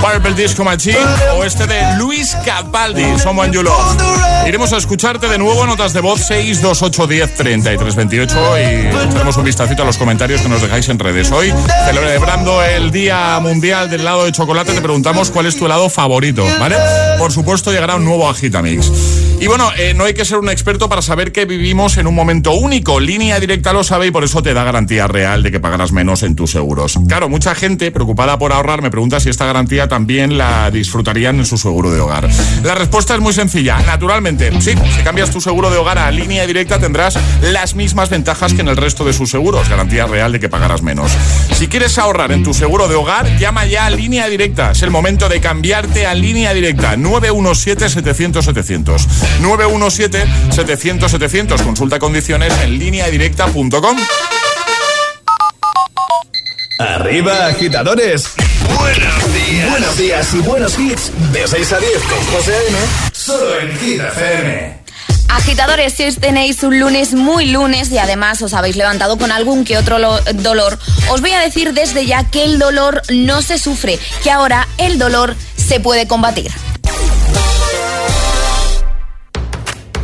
Purple 0.01 0.35
Disco 0.35 0.65
Machine 0.65 0.99
o 1.37 1.45
este 1.45 1.69
de 1.69 1.97
Luis 1.97 2.37
Capaldi, 2.45 3.21
Someone 3.21 3.53
You 3.53 3.63
Love. 3.63 4.03
Iremos 4.49 4.73
a 4.73 4.79
escucharte 4.79 5.29
de 5.29 5.39
nuevo, 5.39 5.65
notas 5.65 5.93
de 5.93 6.01
voz 6.01 6.27
62810 6.27 7.35
3328 7.37 8.59
y 8.59 9.13
tenemos 9.13 9.37
un 9.37 9.45
vistacito 9.45 9.85
a 9.85 9.87
los 9.87 9.97
comentarios 9.97 10.41
que 10.41 10.49
nos 10.49 10.61
dejáis 10.61 10.89
en 10.89 10.99
redes. 10.99 11.31
Hoy, 11.31 11.55
celebrando 11.87 12.65
el 12.65 12.91
Día 12.91 13.39
Mundial 13.41 13.89
del 13.89 14.01
helado 14.01 14.25
de 14.25 14.33
chocolate, 14.33 14.73
te 14.73 14.81
preguntamos 14.81 15.31
cuál 15.31 15.47
es 15.47 15.57
tu 15.57 15.67
helado 15.67 15.89
favorito, 15.89 16.45
¿vale? 16.59 16.77
Por 17.17 17.31
supuesto, 17.31 17.71
llegará 17.71 17.95
un 17.95 18.05
nuevo 18.05 18.29
Agitamix. 18.29 19.22
Y 19.43 19.49
bueno, 19.49 19.73
eh, 19.77 19.93
no 19.93 20.05
hay 20.05 20.15
que 20.15 20.25
ser 20.25 20.39
un 20.39 20.49
experto 20.49 20.89
para 20.89 21.03
saber 21.03 21.33
que 21.33 21.47
vivimos 21.47 21.97
en 21.97 22.07
un 22.07 22.15
momento 22.15 22.53
único. 22.53 23.01
Línea 23.01 23.41
directa 23.41 23.73
lo 23.73 23.83
sabe 23.83 24.07
y 24.07 24.13
por 24.13 24.23
eso 24.23 24.41
te 24.41 24.55
da 24.55 24.63
garantía 24.63 25.09
real 25.09 25.43
de 25.43 25.51
que 25.51 25.59
pagarás 25.59 25.91
menos 25.91 26.23
en 26.23 26.37
tus 26.37 26.53
seguros. 26.53 26.97
Claro, 27.09 27.29
mucha 27.29 27.57
gente 27.57 27.91
preocupada 27.91 28.39
por 28.39 28.53
ahorrar 28.53 28.83
me 28.83 28.91
pregunta 28.93 29.19
si 29.19 29.31
esta 29.31 29.45
garantía 29.45 29.89
también 29.89 30.39
la 30.39 30.71
disfrutarían 30.71 31.41
en 31.41 31.45
su 31.45 31.59
seguro 31.59 31.91
de 31.91 31.99
hogar. 31.99 32.29
La 32.63 32.77
respuesta 32.77 33.17
es 33.17 33.21
muy 33.21 33.33
sencilla. 33.33 33.81
Naturalmente, 33.81 34.53
sí, 34.61 34.75
si 34.77 35.03
cambias 35.03 35.33
tu 35.33 35.41
seguro 35.41 35.71
de 35.71 35.77
hogar 35.77 35.99
a 35.99 36.09
línea 36.13 36.47
directa 36.47 36.79
tendrás 36.79 37.19
las 37.41 37.75
mismas 37.75 38.11
ventajas 38.11 38.55
que 38.55 38.61
en 38.61 38.69
el 38.69 38.77
resto 38.77 39.05
de 39.05 39.13
sus 39.13 39.29
seguros. 39.29 39.69
Garantía 39.69 40.07
real 40.07 40.31
de 40.31 40.39
que 40.39 40.49
pagarás 40.49 40.83
menos. 40.83 41.11
Si 41.53 41.67
quieres 41.67 41.99
ahorrar 41.99 42.31
en 42.31 42.45
tu 42.45 42.55
seguro 42.55 42.87
de 42.87 42.95
hogar, 42.95 43.27
llama 43.39 43.67
ya 43.67 43.87
a 43.87 43.91
línea 43.91 44.29
directa. 44.29 44.71
Es 44.71 44.83
el 44.83 44.93
momento 44.93 45.29
de 45.29 45.41
cambiarte 45.41 46.07
a 46.07 46.15
línea 46.15 46.55
directa. 46.55 46.95
917-700-700. 46.95 49.32
917-700-700. 49.41 51.63
Consulta 51.63 51.99
condiciones 51.99 52.53
en 52.63 52.79
línea 52.79 53.09
directa.com. 53.09 53.97
Arriba, 56.79 57.47
agitadores. 57.47 58.31
Buenos 58.79 59.35
días. 59.35 59.71
Buenos 59.71 59.97
días 59.97 60.35
y 60.35 60.39
buenos 60.39 60.79
hits. 60.79 61.11
De 61.33 61.47
6 61.47 61.73
a 61.73 61.79
10 61.79 61.93
con 62.03 62.27
José 62.27 62.55
A.M. 62.55 62.79
Solo 63.13 63.61
en 63.61 63.79
Hit 63.79 64.01
FM. 64.01 64.83
Agitadores, 65.29 65.95
si 65.95 66.05
os 66.05 66.17
tenéis 66.17 66.63
un 66.63 66.79
lunes 66.79 67.15
muy 67.15 67.47
lunes 67.47 67.91
y 67.91 67.99
además 67.99 68.43
os 68.43 68.53
habéis 68.53 68.77
levantado 68.77 69.17
con 69.17 69.33
algún 69.33 69.65
que 69.65 69.79
otro 69.79 69.99
lo- 69.99 70.21
dolor, 70.35 70.79
os 71.11 71.21
voy 71.23 71.31
a 71.33 71.41
decir 71.41 71.73
desde 71.73 72.05
ya 72.05 72.25
que 72.31 72.45
el 72.45 72.59
dolor 72.59 73.01
no 73.11 73.41
se 73.41 73.59
sufre, 73.59 73.99
que 74.23 74.31
ahora 74.31 74.69
el 74.77 74.99
dolor 74.99 75.35
se 75.57 75.81
puede 75.81 76.07
combatir. 76.07 76.51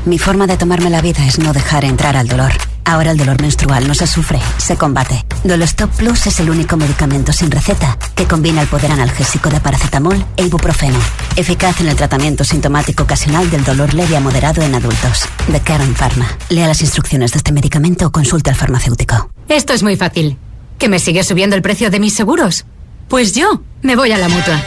Mi 0.04 0.18
forma 0.18 0.46
de 0.46 0.56
tomarme 0.56 0.90
la 0.90 1.02
vida 1.02 1.26
es 1.26 1.38
no 1.38 1.52
dejar 1.52 1.84
entrar 1.84 2.16
al 2.16 2.28
dolor. 2.28 2.52
Ahora 2.84 3.10
el 3.10 3.18
dolor 3.18 3.42
menstrual 3.42 3.86
no 3.86 3.94
se 3.94 4.06
sufre, 4.06 4.40
se 4.56 4.76
combate. 4.76 5.22
Dolostop 5.44 5.90
Plus 5.94 6.26
es 6.26 6.40
el 6.40 6.48
único 6.48 6.78
medicamento 6.78 7.34
sin 7.34 7.50
receta 7.50 7.98
que 8.14 8.24
combina 8.24 8.62
el 8.62 8.68
poder 8.68 8.90
analgésico 8.90 9.50
de 9.50 9.60
paracetamol 9.60 10.24
e 10.36 10.44
ibuprofeno, 10.44 10.98
eficaz 11.36 11.80
en 11.82 11.88
el 11.88 11.96
tratamiento 11.96 12.44
sintomático 12.44 13.02
ocasional 13.02 13.50
del 13.50 13.64
dolor 13.64 13.92
leve 13.92 14.16
a 14.16 14.20
moderado 14.20 14.62
en 14.62 14.74
adultos. 14.74 15.26
De 15.48 15.60
Karen 15.60 15.94
Pharma. 15.94 16.26
Lea 16.48 16.66
las 16.66 16.80
instrucciones 16.80 17.32
de 17.32 17.38
este 17.38 17.52
medicamento 17.52 18.06
o 18.06 18.12
consulte 18.12 18.48
al 18.48 18.56
farmacéutico. 18.56 19.30
Esto 19.48 19.74
es 19.74 19.82
muy 19.82 19.96
fácil. 19.96 20.38
¿Que 20.78 20.88
me 20.88 20.98
sigue 20.98 21.24
subiendo 21.24 21.56
el 21.56 21.62
precio 21.62 21.90
de 21.90 22.00
mis 22.00 22.14
seguros? 22.14 22.64
Pues 23.08 23.34
yo 23.34 23.62
me 23.82 23.96
voy 23.96 24.12
a 24.12 24.18
la 24.18 24.28
mutua. 24.28 24.62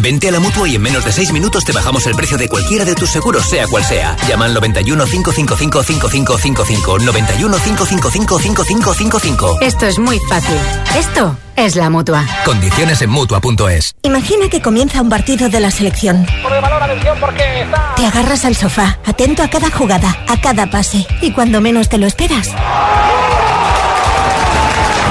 Vente 0.00 0.28
a 0.28 0.32
la 0.32 0.40
mutua 0.40 0.68
y 0.68 0.76
en 0.76 0.82
menos 0.82 1.04
de 1.04 1.12
6 1.12 1.32
minutos 1.32 1.64
te 1.64 1.72
bajamos 1.72 2.06
el 2.06 2.14
precio 2.14 2.38
de 2.38 2.48
cualquiera 2.48 2.84
de 2.84 2.94
tus 2.94 3.10
seguros, 3.10 3.48
sea 3.48 3.66
cual 3.66 3.84
sea. 3.84 4.16
Llama 4.28 4.44
al 4.44 4.54
91 4.54 5.04
555 5.04 5.82
5555. 5.82 6.98
91 7.00 7.56
555 7.56 8.38
5555. 8.38 9.58
Esto 9.60 9.86
es 9.86 9.98
muy 9.98 10.18
fácil. 10.28 10.56
Esto 10.96 11.36
es 11.56 11.74
la 11.74 11.90
mutua. 11.90 12.24
Condiciones 12.44 13.02
en 13.02 13.10
mutua.es. 13.10 13.94
Imagina 14.02 14.48
que 14.48 14.62
comienza 14.62 15.02
un 15.02 15.08
partido 15.08 15.48
de 15.48 15.60
la 15.60 15.70
selección. 15.70 16.26
Te 17.96 18.06
agarras 18.06 18.44
al 18.44 18.56
sofá, 18.56 18.98
atento 19.04 19.42
a 19.42 19.48
cada 19.48 19.70
jugada, 19.70 20.16
a 20.28 20.40
cada 20.40 20.70
pase, 20.70 21.06
y 21.20 21.32
cuando 21.32 21.60
menos 21.60 21.88
te 21.88 21.98
lo 21.98 22.06
esperas. 22.06 22.50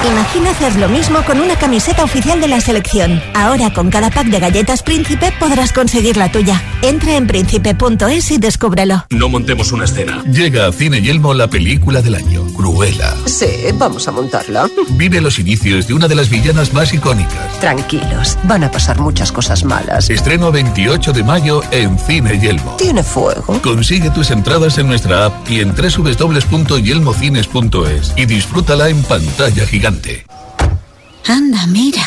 Imagina 0.05 0.51
hacer 0.51 0.75
lo 0.75 0.89
mismo 0.89 1.23
con 1.25 1.39
una 1.39 1.57
camiseta 1.57 2.03
oficial 2.03 2.39
de 2.39 2.47
la 2.47 2.61
selección. 2.61 3.19
Ahora 3.33 3.73
con 3.73 3.89
cada 3.89 4.11
pack 4.11 4.27
de 4.27 4.39
galletas 4.39 4.83
Príncipe 4.83 5.33
podrás 5.39 5.73
conseguir 5.73 6.17
la 6.17 6.31
tuya. 6.31 6.61
Entra 6.81 7.15
en 7.15 7.25
príncipe.es 7.25 8.29
y 8.31 8.37
descúbrelo. 8.37 9.07
No 9.09 9.27
montemos 9.27 9.71
una 9.71 9.85
escena. 9.85 10.21
Llega 10.23 10.67
a 10.67 10.71
Cine 10.71 11.01
Yelmo 11.01 11.33
la 11.33 11.49
película 11.49 11.99
del 12.01 12.13
año, 12.15 12.45
Cruella. 12.55 13.15
Sí, 13.25 13.47
vamos 13.73 14.07
a 14.07 14.11
montarla. 14.11 14.69
Vive 14.91 15.19
los 15.19 15.39
inicios 15.39 15.87
de 15.87 15.95
una 15.95 16.07
de 16.07 16.13
las 16.15 16.29
villanas 16.29 16.73
más 16.73 16.93
icónicas. 16.93 17.59
Tranquilos, 17.59 18.37
van 18.43 18.63
a 18.63 18.69
pasar 18.71 18.99
muchas 18.99 19.31
cosas 19.31 19.63
malas. 19.63 20.11
Estreno 20.11 20.51
28 20.51 21.11
de 21.11 21.23
mayo 21.23 21.61
en 21.71 21.97
Cine 21.97 22.39
Yelmo. 22.39 22.75
Tiene 22.77 23.01
fuego. 23.01 23.59
Consigue 23.61 24.11
tus 24.11 24.29
entradas 24.31 24.77
en 24.77 24.87
nuestra 24.87 25.25
app 25.25 25.49
y 25.49 25.61
en 25.61 25.73
www.yelmocines.es 25.75 28.13
y 28.15 28.25
disfrútala 28.25 28.89
en 28.89 29.01
pantalla 29.03 29.65
gigante. 29.65 29.86
Anda, 31.27 31.65
mira. 31.67 32.03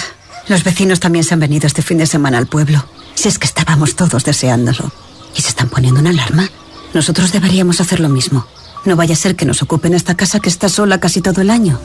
Los 0.49 0.65
vecinos 0.65 0.99
también 1.01 1.25
se 1.25 1.35
han 1.35 1.41
venido 1.41 1.67
este 1.67 1.83
fin 1.83 1.99
de 1.99 2.07
semana 2.07 2.39
al 2.39 2.47
pueblo. 2.47 2.83
Si 3.15 3.29
es 3.29 3.39
que 3.39 3.47
estábamos 3.47 3.97
todos 3.97 4.25
deseándolo. 4.25 4.91
¿Y 5.37 5.43
se 5.43 5.49
están 5.49 5.69
poniendo 5.69 6.01
una 6.01 6.09
alarma? 6.11 6.49
Nosotros 6.93 7.31
deberíamos 7.33 7.81
hacer 7.81 8.01
lo 8.01 8.09
mismo. 8.09 8.45
No 8.85 8.97
vaya 8.97 9.15
a 9.15 9.17
ser 9.17 9.37
que 9.37 9.45
nos 9.45 9.63
ocupen 9.63 9.95
esta 9.95 10.17
casa 10.17 10.41
que 10.41 10.49
está 10.49 10.69
sola 10.69 10.99
casi 10.99 11.21
todo 11.21 11.41
el 11.41 11.51
año. 11.51 11.79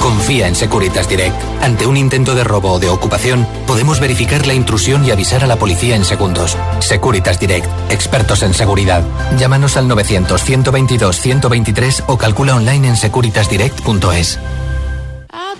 Confía 0.00 0.48
en 0.48 0.56
Securitas 0.56 1.08
Direct. 1.08 1.36
Ante 1.62 1.86
un 1.86 1.96
intento 1.96 2.34
de 2.34 2.42
robo 2.42 2.72
o 2.72 2.80
de 2.80 2.88
ocupación, 2.88 3.46
podemos 3.66 4.00
verificar 4.00 4.48
la 4.48 4.54
intrusión 4.54 5.04
y 5.04 5.12
avisar 5.12 5.44
a 5.44 5.46
la 5.46 5.54
policía 5.56 5.94
en 5.94 6.04
segundos. 6.04 6.56
Securitas 6.80 7.38
Direct, 7.38 7.68
expertos 7.90 8.42
en 8.42 8.52
seguridad. 8.52 9.04
Llámanos 9.38 9.76
al 9.76 9.88
900-122-123 9.88 12.02
o 12.08 12.18
calcula 12.18 12.56
online 12.56 12.88
en 12.88 12.96
securitasdirect.es. 12.96 14.40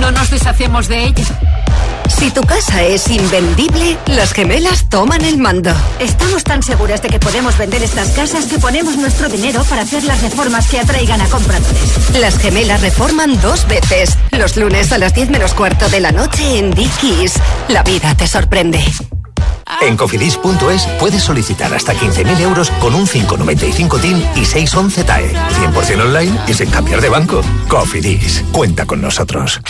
No 0.00 0.10
nos 0.10 0.30
deshacemos 0.30 0.88
de 0.88 1.04
ella. 1.04 1.24
Si 2.18 2.30
tu 2.30 2.40
casa 2.42 2.82
es 2.82 3.08
invendible, 3.10 3.96
las 4.06 4.32
gemelas 4.32 4.88
toman 4.88 5.24
el 5.24 5.38
mando. 5.38 5.70
Estamos 6.00 6.42
tan 6.42 6.62
seguras 6.62 7.00
de 7.02 7.08
que 7.08 7.20
podemos 7.20 7.56
vender 7.56 7.82
estas 7.82 8.08
casas 8.10 8.46
que 8.46 8.58
ponemos 8.58 8.96
nuestro 8.96 9.28
dinero 9.28 9.62
para 9.64 9.82
hacer 9.82 10.02
las 10.04 10.20
reformas 10.22 10.68
que 10.68 10.80
atraigan 10.80 11.20
a 11.20 11.28
compradores. 11.28 12.18
Las 12.18 12.38
gemelas 12.38 12.80
reforman 12.80 13.40
dos 13.40 13.66
veces. 13.68 14.16
Los 14.32 14.56
lunes 14.56 14.90
a 14.92 14.98
las 14.98 15.14
10 15.14 15.30
menos 15.30 15.54
cuarto 15.54 15.88
de 15.88 16.00
la 16.00 16.12
noche 16.12 16.58
en 16.58 16.70
Dickies. 16.72 17.34
La 17.68 17.82
vida 17.82 18.14
te 18.14 18.26
sorprende. 18.26 18.82
En 19.80 19.96
cofidis.es 19.96 20.86
puedes 20.98 21.22
solicitar 21.22 21.72
hasta 21.72 21.94
15.000 21.94 22.40
euros 22.40 22.70
con 22.80 22.94
un 22.94 23.06
595 23.06 23.98
TIN 23.98 24.24
y 24.36 24.44
611 24.44 25.04
TAE. 25.04 25.32
100% 25.32 26.00
online 26.00 26.38
y 26.46 26.54
sin 26.54 26.70
cambiar 26.70 27.00
de 27.00 27.08
banco. 27.08 27.42
Cofidis, 27.68 28.44
cuenta 28.52 28.86
con 28.86 29.00
nosotros. 29.00 29.60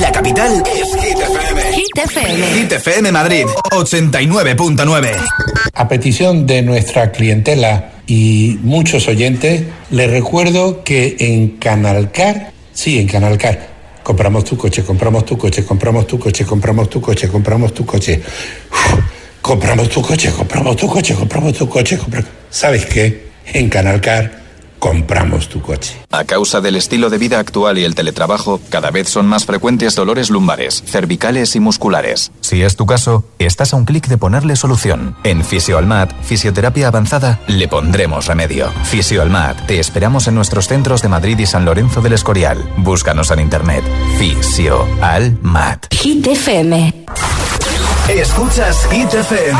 La 0.00 0.12
capital 0.12 0.62
es 0.66 0.94
Hit 1.02 1.18
FM. 1.18 1.72
Hit 1.72 1.98
FM. 1.98 2.46
Hit 2.54 2.72
FM 2.72 3.12
Madrid, 3.12 3.46
89.9. 3.70 5.10
A 5.74 5.88
petición 5.88 6.46
de 6.46 6.62
nuestra 6.62 7.12
clientela 7.12 7.92
y 8.06 8.58
muchos 8.62 9.08
oyentes, 9.08 9.64
les 9.90 10.10
recuerdo 10.10 10.84
que 10.84 11.16
en 11.18 11.56
Canalcar, 11.56 12.52
sí, 12.72 12.98
en 12.98 13.08
Canalcar, 13.08 13.75
compramos 14.06 14.44
tu 14.44 14.56
coche, 14.56 14.84
compramos 14.84 15.24
tu 15.24 15.36
coche, 15.36 15.64
compramos 15.64 16.06
tu 16.06 16.16
coche, 16.16 16.44
compramos 16.44 16.88
tu 16.88 17.00
coche, 17.00 17.26
compramos 17.26 17.74
tu 17.74 17.84
coche. 17.84 18.22
Uf, 18.70 19.00
compramos 19.42 19.88
tu 19.88 20.00
coche, 20.00 20.30
compramos 20.30 20.76
tu 20.76 20.86
coche, 20.86 21.12
compramos 21.12 21.52
tu 21.54 21.68
coche, 21.68 21.98
compramos... 21.98 22.30
¿Sabes 22.48 22.86
qué? 22.86 23.30
En 23.52 23.68
Canalcar 23.68 24.45
compramos 24.78 25.48
tu 25.48 25.60
coche. 25.60 25.94
A 26.10 26.24
causa 26.24 26.60
del 26.60 26.76
estilo 26.76 27.10
de 27.10 27.18
vida 27.18 27.38
actual 27.38 27.78
y 27.78 27.84
el 27.84 27.94
teletrabajo, 27.94 28.60
cada 28.70 28.90
vez 28.90 29.08
son 29.08 29.26
más 29.26 29.44
frecuentes 29.44 29.94
dolores 29.94 30.30
lumbares, 30.30 30.82
cervicales 30.86 31.56
y 31.56 31.60
musculares. 31.60 32.32
Si 32.40 32.62
es 32.62 32.76
tu 32.76 32.86
caso, 32.86 33.24
estás 33.38 33.72
a 33.72 33.76
un 33.76 33.84
clic 33.84 34.06
de 34.06 34.18
ponerle 34.18 34.56
solución. 34.56 35.16
En 35.24 35.44
Fisioalmat, 35.44 36.12
Fisioterapia 36.22 36.88
Avanzada, 36.88 37.40
le 37.46 37.68
pondremos 37.68 38.26
remedio. 38.26 38.70
Fisioalmat, 38.84 39.66
te 39.66 39.78
esperamos 39.78 40.28
en 40.28 40.34
nuestros 40.34 40.68
centros 40.68 41.02
de 41.02 41.08
Madrid 41.08 41.38
y 41.38 41.46
San 41.46 41.64
Lorenzo 41.64 42.00
del 42.00 42.12
Escorial. 42.14 42.58
Búscanos 42.78 43.30
en 43.30 43.40
internet. 43.40 43.84
Fisioalmat. 44.18 45.86
Hit 45.92 46.26
FM. 46.26 47.06
Escuchas 48.08 48.86
Hit 48.92 49.12
FM. 49.12 49.58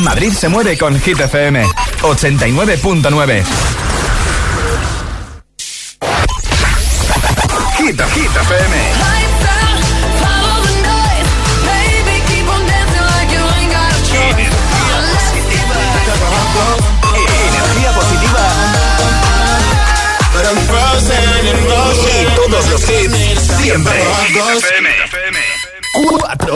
Madrid 0.00 0.32
se 0.32 0.50
mueve 0.50 0.76
con 0.76 1.00
Hit 1.00 1.18
FM 1.18 1.64
89.9. 2.02 3.42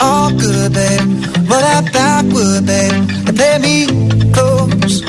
all 0.00 0.30
good, 0.30 0.72
babe. 0.72 1.00
Roll 1.48 1.60
that 1.60 1.84
backward, 1.92 2.66
babe, 2.66 2.92
and 3.26 3.36
play 3.36 3.58
me 3.58 3.76
close. 4.32 5.02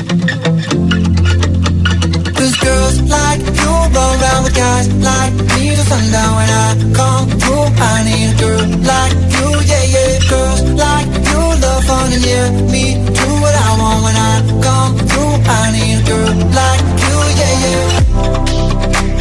Cause 2.36 2.56
girls 2.64 2.96
like 3.08 3.40
you 3.40 3.70
run 3.94 4.12
around 4.20 4.42
with 4.44 4.54
guys 4.56 4.88
like 5.10 5.34
me 5.34 5.74
till 5.76 5.84
sundown 5.84 6.32
when 6.38 6.50
I 6.50 6.68
come 6.98 7.26
through. 7.40 7.68
I 7.80 8.04
need 8.08 8.30
a 8.32 8.36
girl 8.40 8.66
like 8.90 9.14
you, 9.36 9.48
yeah, 9.70 9.84
yeah. 9.94 10.12
Girls 10.30 10.62
like 10.84 11.08
you 11.28 11.40
love 11.62 11.84
fun 11.84 12.12
and 12.12 12.24
yeah, 12.24 12.50
me 12.72 12.84
do 13.04 13.26
what 13.42 13.54
I 13.54 13.70
want 13.80 14.00
when 14.04 14.16
I 14.16 14.34
come 14.64 14.92
through. 15.08 15.34
I 15.44 15.62
need 15.76 15.98
a 16.00 16.04
girl 16.08 16.34
like 16.58 16.82
you, 17.04 17.16
yeah, 17.40 17.54
yeah. 17.64 17.86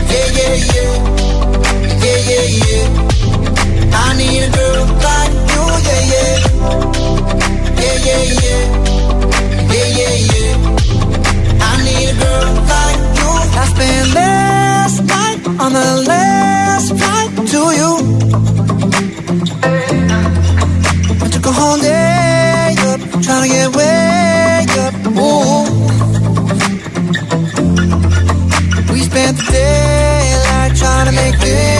Yeah, 0.09 0.27
yeah, 0.37 0.55
yeah. 0.73 0.93
Yeah, 2.03 2.19
yeah, 2.29 2.45
yeah. 2.63 2.85
I 3.91 4.17
need 4.17 4.43
a 4.43 4.49
girl 4.55 4.85
Yeah, 8.05 8.23
yeah, 8.23 8.39
yeah. 8.45 9.89
Yeah, 9.97 10.15
yeah. 10.31 11.67
I 11.67 11.71
need 11.85 12.07
a 12.09 12.15
girl 12.21 12.51
like 12.73 13.01
you. 13.19 13.29
I 13.61 13.65
spent 13.73 14.07
last 14.19 14.97
night 15.13 15.39
on 15.63 15.71
the 15.73 15.89
last 16.11 16.87
flight 16.99 17.31
to 17.51 17.61
you. 17.79 17.91
Took 21.33 21.45
a 21.45 21.51
whole 21.51 21.79
day 21.79 22.75
up, 22.89 22.99
trying 23.23 23.43
to 23.43 23.49
get 23.55 23.75
way 23.75 24.65
up. 24.85 24.93
We 28.91 28.99
spent 29.01 29.37
the 29.37 29.43
daylight 29.51 30.71
trying 30.77 31.05
to 31.07 31.11
make 31.11 31.35
things 31.39 31.78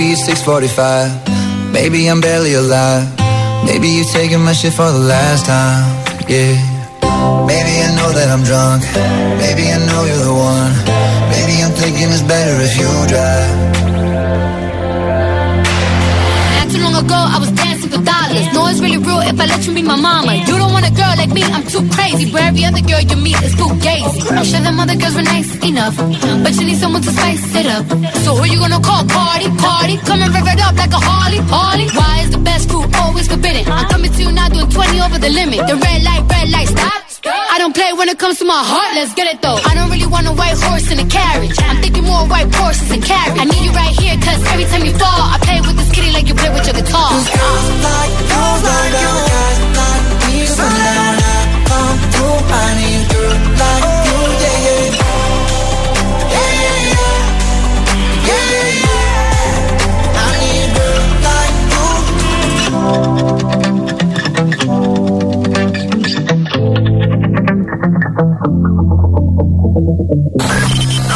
Maybe 0.00 0.12
it's 0.12 0.24
645, 0.24 1.74
maybe 1.74 2.08
I'm 2.08 2.22
barely 2.22 2.54
alive. 2.54 3.04
Maybe 3.66 3.88
you're 3.88 4.08
taking 4.08 4.40
my 4.40 4.54
shit 4.54 4.72
for 4.72 4.90
the 4.90 4.98
last 4.98 5.44
time, 5.44 5.84
yeah. 6.24 6.56
Maybe 7.44 7.72
I 7.84 7.92
know 8.00 8.08
that 8.08 8.32
I'm 8.32 8.40
drunk, 8.40 8.80
maybe 9.44 9.68
I 9.68 9.76
know 9.76 10.08
you're 10.08 10.24
the 10.24 10.32
one. 10.32 10.72
Maybe 11.28 11.60
I'm 11.60 11.76
thinking 11.76 12.08
it's 12.08 12.24
better 12.24 12.56
if 12.64 12.80
you 12.80 12.88
drive. 13.12 13.52
Not 16.56 16.72
too 16.72 16.80
long 16.80 16.96
ago, 16.96 17.20
I 17.20 17.36
was 17.36 17.49
dancing 18.40 18.54
for 18.54 18.54
dollars. 18.54 18.54
Know 18.54 18.66
it's 18.68 18.80
really 18.80 18.98
real 18.98 19.20
if 19.20 19.40
I 19.40 19.46
let 19.46 19.66
you 19.66 19.74
be 19.74 19.82
my 19.82 19.96
mama. 19.96 20.34
You 20.34 20.58
don't 20.58 20.72
want 20.72 20.86
a 20.86 20.92
girl 20.92 21.14
like 21.16 21.30
me, 21.30 21.42
I'm 21.44 21.64
too 21.66 21.84
crazy. 21.90 22.30
Where 22.32 22.48
every 22.48 22.64
other 22.64 22.80
girl 22.80 23.00
you 23.00 23.16
meet 23.16 23.40
is 23.42 23.54
too 23.54 23.70
gazy. 23.80 24.30
I'm 24.30 24.44
sure 24.44 24.60
them 24.60 24.80
other 24.80 24.96
girls 24.96 25.14
were 25.14 25.22
nice 25.22 25.50
enough, 25.64 25.96
but 25.96 26.52
you 26.54 26.64
need 26.66 26.78
someone 26.78 27.02
to 27.02 27.10
spice 27.10 27.54
it 27.54 27.66
up. 27.66 27.86
So 28.24 28.36
who 28.36 28.44
you 28.46 28.58
gonna 28.58 28.80
call? 28.80 29.04
Party, 29.06 29.48
party. 29.56 29.96
Come 30.06 30.22
and 30.22 30.32
rev 30.34 30.46
it 30.46 30.60
up 30.60 30.76
like 30.76 30.92
a 30.92 31.00
Harley, 31.00 31.40
Harley. 31.48 31.88
Why 31.92 32.22
is 32.24 32.30
the 32.30 32.38
best 32.38 32.70
food 32.70 32.86
always 32.96 33.28
forbidden? 33.28 33.64
I'm 33.70 33.88
coming 33.88 34.12
to 34.12 34.22
you 34.22 34.32
now 34.32 34.48
doing 34.48 34.68
20 34.68 35.00
over 35.00 35.18
the 35.18 35.30
limit. 35.30 35.66
The 35.66 35.76
red 35.76 36.02
light, 36.02 36.24
red 36.30 36.48
light, 36.50 36.68
stop. 36.68 37.09
I 37.60 37.62
don't 37.64 37.76
play 37.76 37.92
when 37.92 38.08
it 38.08 38.18
comes 38.18 38.38
to 38.38 38.46
my 38.46 38.56
heart, 38.56 38.96
let's 38.96 39.12
get 39.12 39.28
it 39.28 39.42
though. 39.42 39.60
I 39.60 39.74
don't 39.76 39.90
really 39.92 40.08
want 40.08 40.26
a 40.26 40.32
white 40.32 40.56
horse 40.56 40.90
in 40.90 40.98
a 40.98 41.04
carriage. 41.04 41.52
I'm 41.60 41.76
thinking 41.82 42.04
more 42.04 42.24
white 42.24 42.48
horses 42.54 42.90
and 42.90 43.04
carriage. 43.04 43.36
I 43.36 43.44
need 43.44 43.60
you 43.60 43.72
right 43.76 43.92
here, 44.00 44.16
cause 44.16 44.40
every 44.48 44.64
time 44.64 44.82
you 44.88 44.96
fall, 44.96 45.20
I 45.28 45.36
play 45.44 45.60
with 45.60 45.76
this 45.76 45.92
kitty 45.92 46.10
like 46.10 46.26
you 46.26 46.32
play 46.32 46.48
with 46.48 46.64
your 46.64 46.72
guitar. 46.72 47.12
Cause 47.12 47.28
Girls 47.28 47.68
like 47.84 48.16
you, 48.16 48.48
like 48.64 48.96
guys 48.96 49.60
like 49.76 50.04
me. 50.24 50.48
So 50.48 50.64
when 50.64 50.88
I 52.48 52.80
need 52.80 53.04
girl 53.12 53.36
like 53.60 53.79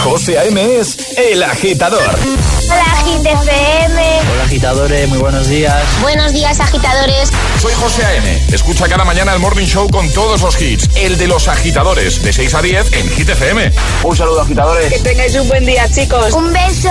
José 0.05 0.39
A.M. 0.39 0.79
es 0.79 1.17
el 1.17 1.43
agitador. 1.43 2.19
Hola, 2.67 2.85
Agit 2.93 3.21
FM. 3.21 4.21
Hola 4.33 4.45
agitadores, 4.45 5.09
muy 5.09 5.19
buenos 5.19 5.49
días. 5.49 5.83
Buenos 6.03 6.33
días, 6.33 6.61
agitadores. 6.61 7.31
Soy 7.61 7.73
José 7.75 8.05
A.M. 8.05 8.43
Escucha 8.53 8.89
cada 8.89 9.05
mañana 9.05 9.33
el 9.33 9.41
Morning 9.41 9.67
Show 9.67 9.89
con 9.91 10.11
todos 10.13 10.43
los 10.43 10.61
hits. 10.61 10.89
El 10.97 11.17
de 11.17 11.27
los 11.27 11.49
agitadores, 11.49 12.23
de 12.23 12.33
6 12.33 12.55
a 12.55 12.63
10 12.63 12.93
en 12.93 13.09
Hit 13.11 13.29
FM. 13.31 13.73
Un 14.03 14.17
saludo 14.17 14.43
agitadores. 14.43 14.93
Que 14.93 14.99
tengáis 14.99 15.35
un 15.37 15.49
buen 15.49 15.65
día, 15.65 15.89
chicos. 15.91 16.35
Un 16.35 16.53
beso. 16.53 16.91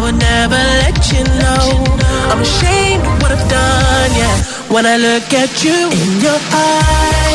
would 0.00 0.18
never 0.18 0.60
let 0.82 0.96
you 1.12 1.22
know. 1.42 1.64
I'm 2.30 2.40
ashamed 2.40 3.04
of 3.04 3.22
what 3.22 3.32
I've 3.32 3.48
done, 3.48 4.10
yeah. 4.20 4.36
When 4.74 4.86
I 4.86 4.96
look 4.96 5.32
at 5.34 5.62
you 5.64 5.78
in 6.02 6.20
your 6.20 6.40
eyes, 6.52 7.29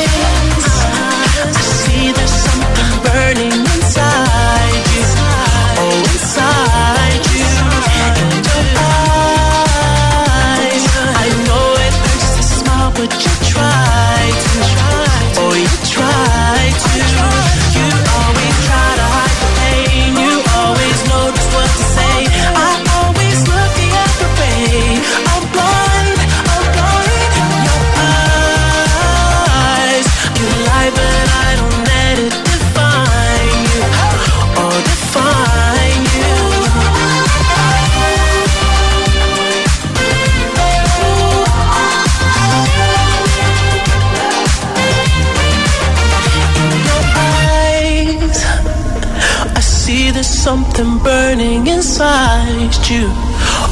something 50.76 51.04
burning 51.04 51.68
inside 51.68 52.76
you. 52.90 53.08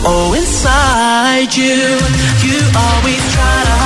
Oh, 0.05 0.33
inside 0.37 1.53
you. 1.55 1.99
You 2.47 2.59
always 2.75 3.23
try 3.33 3.63
to 3.65 3.82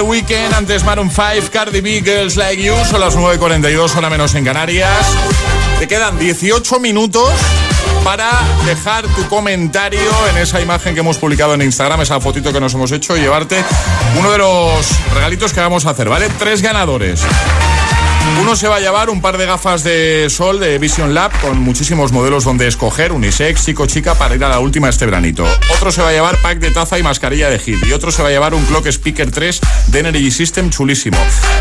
The 0.00 0.06
Weeknd, 0.06 0.54
antes 0.54 0.82
Maroon 0.82 1.10
5, 1.10 1.50
Cardi 1.52 1.82
B, 1.82 2.00
Girls 2.00 2.36
Like 2.36 2.62
You, 2.62 2.74
son 2.86 3.00
las 3.00 3.18
9.42, 3.18 3.94
hora 3.96 4.08
menos 4.08 4.34
en 4.34 4.46
Canarias. 4.46 5.14
Te 5.78 5.86
quedan 5.86 6.18
18 6.18 6.80
minutos 6.80 7.30
para 8.02 8.30
dejar 8.64 9.06
tu 9.08 9.28
comentario 9.28 10.10
en 10.30 10.38
esa 10.38 10.58
imagen 10.58 10.94
que 10.94 11.00
hemos 11.00 11.18
publicado 11.18 11.52
en 11.52 11.60
Instagram, 11.60 12.00
esa 12.00 12.18
fotito 12.18 12.50
que 12.50 12.60
nos 12.60 12.72
hemos 12.72 12.90
hecho 12.92 13.14
y 13.14 13.20
llevarte 13.20 13.62
uno 14.18 14.30
de 14.30 14.38
los 14.38 14.86
regalitos 15.12 15.52
que 15.52 15.60
vamos 15.60 15.84
a 15.84 15.90
hacer, 15.90 16.08
¿vale? 16.08 16.30
Tres 16.38 16.62
ganadores. 16.62 17.20
Uno 18.40 18.56
se 18.56 18.68
va 18.68 18.76
a 18.76 18.80
llevar 18.80 19.10
un 19.10 19.20
par 19.20 19.38
de 19.38 19.46
gafas 19.46 19.84
de 19.84 20.28
sol 20.30 20.60
de 20.60 20.78
Vision 20.78 21.14
Lab 21.14 21.30
con 21.40 21.60
muchísimos 21.60 22.10
modelos 22.12 22.44
donde 22.44 22.66
escoger, 22.66 23.12
unisex, 23.12 23.66
chico, 23.66 23.86
chica, 23.86 24.14
para 24.14 24.34
ir 24.34 24.44
a 24.44 24.48
la 24.48 24.60
última 24.60 24.88
este 24.88 25.04
veranito. 25.04 25.44
Otro 25.74 25.92
se 25.92 26.02
va 26.02 26.08
a 26.08 26.12
llevar 26.12 26.40
pack 26.40 26.58
de 26.58 26.70
taza 26.70 26.98
y 26.98 27.02
mascarilla 27.02 27.50
de 27.50 27.58
hit. 27.58 27.78
Y 27.86 27.92
otro 27.92 28.10
se 28.10 28.22
va 28.22 28.28
a 28.28 28.30
llevar 28.30 28.54
un 28.54 28.64
Clock 28.64 28.86
Speaker 28.86 29.30
3 29.30 29.60
de 29.88 29.98
Energy 29.98 30.30
System 30.30 30.70
chulísimo. 30.70 31.18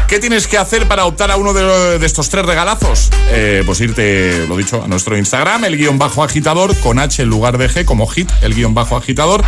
¿Qué 0.08 0.20
tienes 0.20 0.48
que 0.48 0.58
hacer 0.58 0.88
para 0.88 1.06
optar 1.06 1.32
a 1.32 1.38
uno 1.38 1.54
de, 1.54 2.04
estos 2.06 2.30
tres 2.30 2.46
regalazos? 2.46 3.10
Eh, 3.30 3.64
pues 3.66 3.82
irte, 3.82 4.46
lo 4.48 4.58
dicho, 4.58 4.84
a 4.84 4.88
nuestro 4.88 5.18
Instagram, 5.18 5.66
el 5.66 5.78
guion 5.78 6.00
bajo 6.00 6.24
agitador, 6.24 6.76
con 6.80 7.00
H 7.00 7.22
en 7.22 7.30
lugar 7.30 7.58
de 7.58 7.70
G, 7.70 7.86
como 7.86 8.08
hit, 8.08 8.32
el 8.42 8.56
guion 8.56 8.74
bajo 8.74 8.96
agitador. 8.96 9.44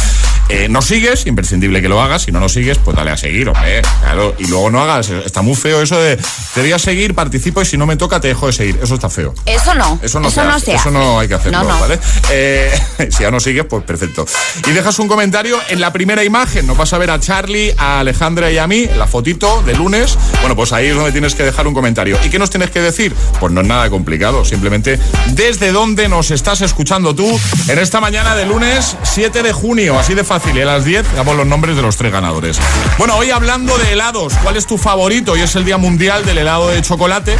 Eh, 0.53 0.67
no 0.69 0.81
sigues, 0.81 1.25
imprescindible 1.27 1.81
que 1.81 1.87
lo 1.87 2.01
hagas. 2.01 2.23
Si 2.23 2.31
no 2.33 2.41
nos 2.41 2.51
sigues, 2.51 2.77
pues 2.77 2.95
dale 2.97 3.11
a 3.11 3.15
seguir, 3.15 3.47
hombre. 3.47 3.81
Claro, 4.01 4.35
y 4.37 4.47
luego 4.47 4.69
no 4.69 4.81
hagas. 4.81 5.09
Está 5.09 5.41
muy 5.41 5.55
feo 5.55 5.81
eso 5.81 5.97
de 5.97 6.17
te 6.53 6.59
voy 6.59 6.73
a 6.73 6.79
seguir, 6.79 7.15
participo 7.15 7.61
y 7.61 7.65
si 7.65 7.77
no 7.77 7.85
me 7.85 7.95
toca, 7.95 8.19
te 8.19 8.27
dejo 8.27 8.47
de 8.47 8.53
seguir. 8.53 8.77
Eso 8.83 8.95
está 8.95 9.09
feo. 9.09 9.33
Eso 9.45 9.73
no. 9.73 9.97
Eso 10.01 10.19
no, 10.19 10.29
se, 10.29 10.41
hace. 10.41 10.75
Eso 10.75 10.91
no 10.91 11.19
hay 11.19 11.29
que 11.29 11.35
hacerlo, 11.35 11.63
¿vale? 11.65 11.97
Eh, 12.31 12.69
si 13.09 13.23
ya 13.23 13.31
no 13.31 13.39
sigues, 13.39 13.63
pues 13.63 13.85
perfecto. 13.85 14.25
Y 14.67 14.71
dejas 14.71 14.99
un 14.99 15.07
comentario 15.07 15.57
en 15.69 15.79
la 15.79 15.93
primera 15.93 16.21
imagen. 16.25 16.67
Nos 16.67 16.75
vas 16.75 16.91
a 16.91 16.97
ver 16.97 17.11
a 17.11 17.19
Charlie, 17.21 17.73
a 17.77 18.01
Alejandra 18.01 18.51
y 18.51 18.57
a 18.57 18.67
mí, 18.67 18.89
la 18.97 19.07
fotito 19.07 19.63
de 19.63 19.73
lunes. 19.73 20.17
Bueno, 20.41 20.57
pues 20.57 20.73
ahí 20.73 20.87
es 20.87 20.95
donde 20.95 21.13
tienes 21.13 21.33
que 21.33 21.43
dejar 21.43 21.65
un 21.65 21.73
comentario. 21.73 22.17
¿Y 22.25 22.29
qué 22.29 22.39
nos 22.39 22.49
tienes 22.49 22.71
que 22.71 22.81
decir? 22.81 23.15
Pues 23.39 23.53
no 23.53 23.61
es 23.61 23.67
nada 23.67 23.89
complicado. 23.89 24.43
Simplemente 24.43 24.99
desde 25.27 25.71
dónde 25.71 26.09
nos 26.09 26.29
estás 26.31 26.59
escuchando 26.59 27.15
tú 27.15 27.39
en 27.69 27.79
esta 27.79 28.01
mañana 28.01 28.35
de 28.35 28.45
lunes 28.45 28.97
7 29.03 29.43
de 29.43 29.53
junio. 29.53 29.97
Así 29.97 30.13
de 30.13 30.25
fácil. 30.25 30.40
Y 30.53 30.59
a 30.59 30.65
las 30.65 30.83
10 30.83 31.15
damos 31.15 31.37
los 31.37 31.45
nombres 31.45 31.75
de 31.77 31.81
los 31.81 31.95
tres 31.95 32.11
ganadores. 32.11 32.59
Bueno, 32.97 33.15
hoy 33.15 33.31
hablando 33.31 33.77
de 33.77 33.93
helados, 33.93 34.33
¿cuál 34.43 34.57
es 34.57 34.65
tu 34.65 34.77
favorito? 34.77 35.31
Hoy 35.31 35.41
es 35.41 35.55
el 35.55 35.63
Día 35.63 35.77
Mundial 35.77 36.25
del 36.25 36.39
Helado 36.39 36.69
de 36.69 36.81
Chocolate. 36.81 37.37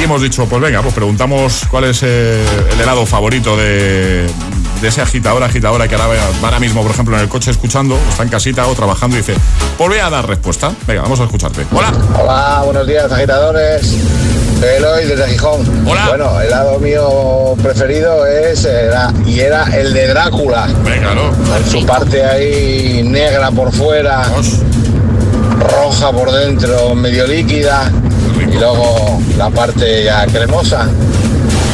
Y 0.00 0.04
hemos 0.04 0.20
dicho, 0.20 0.46
pues 0.46 0.60
venga, 0.60 0.82
pues 0.82 0.94
preguntamos 0.94 1.64
cuál 1.70 1.84
es 1.84 2.00
eh, 2.02 2.44
el 2.72 2.80
helado 2.80 3.06
favorito 3.06 3.56
de, 3.56 4.26
ese 4.88 5.02
agitador, 5.02 5.42
agitadora 5.42 5.88
que 5.88 5.94
ahora, 5.94 6.20
ahora 6.42 6.58
mismo, 6.58 6.82
por 6.82 6.90
ejemplo, 6.90 7.16
en 7.16 7.22
el 7.22 7.28
coche 7.28 7.50
escuchando, 7.50 7.98
está 8.08 8.22
en 8.22 8.28
casita 8.28 8.66
o 8.66 8.74
trabajando 8.74 9.16
y 9.16 9.20
dice, 9.20 9.34
pues 9.76 9.88
voy 9.90 9.98
a 9.98 10.10
dar 10.10 10.26
respuesta. 10.26 10.72
Venga, 10.86 11.02
vamos 11.02 11.20
a 11.20 11.24
escucharte. 11.24 11.66
Hola. 11.72 11.92
Hola, 12.18 12.62
buenos 12.64 12.86
días, 12.86 13.10
agitadores. 13.10 13.96
Eloy 14.62 15.06
desde 15.06 15.26
Gijón. 15.28 15.86
Hola. 15.86 16.08
Bueno, 16.08 16.40
el 16.40 16.46
helado 16.48 16.78
mío 16.78 17.54
preferido 17.62 18.26
es 18.26 18.64
era, 18.64 19.12
y 19.26 19.40
era 19.40 19.64
el 19.74 19.92
de 19.94 20.08
Drácula. 20.08 20.68
Venga, 20.84 21.14
¿no? 21.14 21.30
Su 21.70 21.84
parte 21.86 22.24
ahí 22.24 23.02
negra 23.02 23.50
por 23.50 23.72
fuera, 23.72 24.24
roja 25.60 26.12
por 26.12 26.30
dentro, 26.30 26.94
medio 26.94 27.26
líquida 27.26 27.90
y 28.38 28.58
luego 28.58 29.20
la 29.38 29.48
parte 29.48 30.04
ya 30.04 30.26
cremosa. 30.26 30.86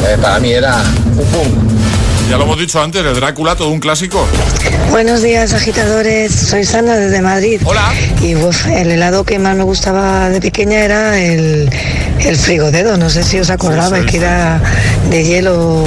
Eh, 0.09 0.17
para 0.21 0.39
mí 0.39 0.53
era 0.53 0.77
un 1.17 1.33
boom. 1.33 1.86
Ya 2.29 2.37
lo 2.39 2.43
hemos 2.45 2.59
dicho 2.59 2.83
antes, 2.83 3.05
el 3.05 3.14
Drácula, 3.14 3.55
todo 3.55 3.68
un 3.68 3.79
clásico. 3.79 4.27
Buenos 4.91 5.22
días, 5.22 5.55
agitadores. 5.55 6.35
Soy 6.35 6.64
Sandra 6.64 6.97
desde 6.97 7.22
Madrid. 7.22 7.61
Hola. 7.64 7.93
Y 8.20 8.33
el 8.33 8.91
helado 8.91 9.22
que 9.22 9.39
más 9.39 9.57
me 9.57 9.62
gustaba 9.62 10.29
de 10.29 10.41
pequeña 10.41 10.81
era 10.81 11.20
el, 11.20 11.70
el 12.18 12.37
frigodedo. 12.37 12.97
No 12.97 13.11
sé 13.11 13.22
si 13.22 13.39
os 13.39 13.49
acordabais 13.51 14.07
que 14.07 14.16
era 14.16 14.61
de 15.09 15.24
hielo 15.24 15.85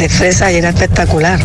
de 0.00 0.08
fresa 0.08 0.50
y 0.50 0.56
era 0.56 0.70
espectacular. 0.70 1.38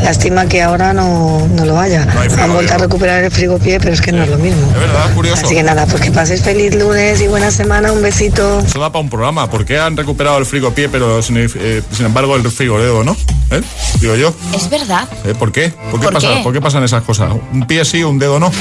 Lástima 0.00 0.46
que 0.46 0.62
ahora 0.62 0.92
no, 0.92 1.46
no 1.48 1.64
lo 1.64 1.78
haya. 1.78 2.06
Han 2.40 2.52
vuelto 2.52 2.74
a 2.74 2.78
recuperar 2.78 3.24
el 3.24 3.32
frigopié, 3.32 3.80
pero 3.80 3.94
es 3.94 4.00
que 4.00 4.12
no 4.12 4.22
es 4.22 4.28
lo 4.28 4.38
mismo. 4.38 4.64
Es 4.68 4.78
verdad, 4.78 5.14
curioso. 5.14 5.44
Así 5.44 5.54
que 5.56 5.62
nada, 5.64 5.86
pues 5.86 6.00
que 6.00 6.12
paséis 6.12 6.42
feliz 6.42 6.74
lunes 6.76 7.20
y 7.20 7.26
buena 7.26 7.50
semana. 7.50 7.90
Un 7.90 8.02
besito. 8.02 8.60
Eso 8.60 8.78
da 8.78 8.92
para 8.92 9.02
un 9.02 9.10
programa. 9.10 9.50
¿Por 9.50 9.64
qué 9.64 9.80
han 9.80 9.96
recuperado 9.96 10.38
el 10.38 10.46
frigopié, 10.46 10.88
pero 10.88 11.20
sin, 11.20 11.36
eh, 11.38 11.82
embargo 11.98 12.36
el 12.36 12.48
frigodedo 12.48 13.02
no? 13.02 13.16
¿Eh? 13.50 13.60
Digo 14.00 14.14
yo. 14.14 14.32
Es 14.54 14.70
verdad. 14.70 15.08
¿Eh? 15.24 15.34
¿Por 15.36 15.50
qué? 15.50 15.72
¿Por 15.90 15.98
qué, 15.98 16.08
pasa, 16.08 16.28
¿Por 16.44 16.52
qué 16.52 16.60
pasan 16.60 16.84
esas 16.84 17.02
cosas? 17.02 17.32
Un 17.52 17.66
pie 17.66 17.84
sí, 17.84 18.04
un 18.04 18.20
dedo 18.20 18.38
no. 18.38 18.52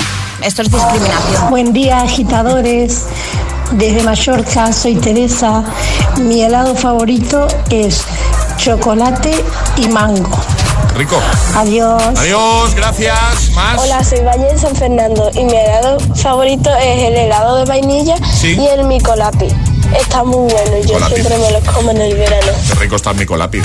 Esto 0.41 0.63
es 0.63 0.71
discriminación. 0.71 1.49
Buen 1.51 1.71
día, 1.71 2.01
agitadores. 2.01 3.03
Desde 3.71 4.03
Mallorca, 4.03 4.73
soy 4.73 4.95
Teresa. 4.95 5.63
Mi 6.19 6.41
helado 6.41 6.75
favorito 6.75 7.47
es 7.69 8.03
chocolate 8.57 9.43
y 9.77 9.87
mango. 9.89 10.39
Rico. 10.95 11.19
Adiós. 11.55 12.01
Adiós, 12.17 12.73
gracias. 12.73 13.51
Más. 13.53 13.81
Hola, 13.81 14.03
soy 14.03 14.21
Valle 14.21 14.49
en 14.49 14.59
San 14.59 14.75
Fernando 14.75 15.29
y 15.33 15.43
mi 15.43 15.53
helado 15.53 15.99
favorito 16.15 16.69
es 16.77 17.03
el 17.03 17.15
helado 17.15 17.57
de 17.57 17.65
vainilla 17.65 18.15
y 18.41 18.65
el 18.67 18.85
micolapi. 18.85 19.47
Está 19.93 20.23
muy 20.23 20.51
bueno 20.51 20.77
y 20.81 20.87
yo 20.87 20.97
siempre 21.07 21.37
me 21.37 21.51
los 21.51 21.63
como 21.73 21.91
en 21.91 22.01
el 22.01 22.15
verano. 22.15 22.51
Qué 22.69 22.75
rico 22.75 22.95
está 22.95 23.11
el 23.11 23.17
micolapi. 23.17 23.61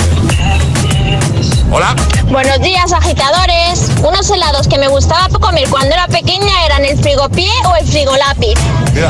Hola. 1.73 1.95
Buenos 2.31 2.61
días, 2.61 2.93
agitadores. 2.93 3.91
Unos 4.03 4.29
helados 4.31 4.66
que 4.66 4.77
me 4.77 4.89
gustaba 4.89 5.29
comer 5.39 5.68
cuando 5.68 5.95
era 5.95 6.09
pequeña 6.09 6.64
eran 6.66 6.85
el 6.85 6.99
frigopié 6.99 7.49
o 7.64 7.77
el 7.77 7.87
frigolápiz. 7.87 8.55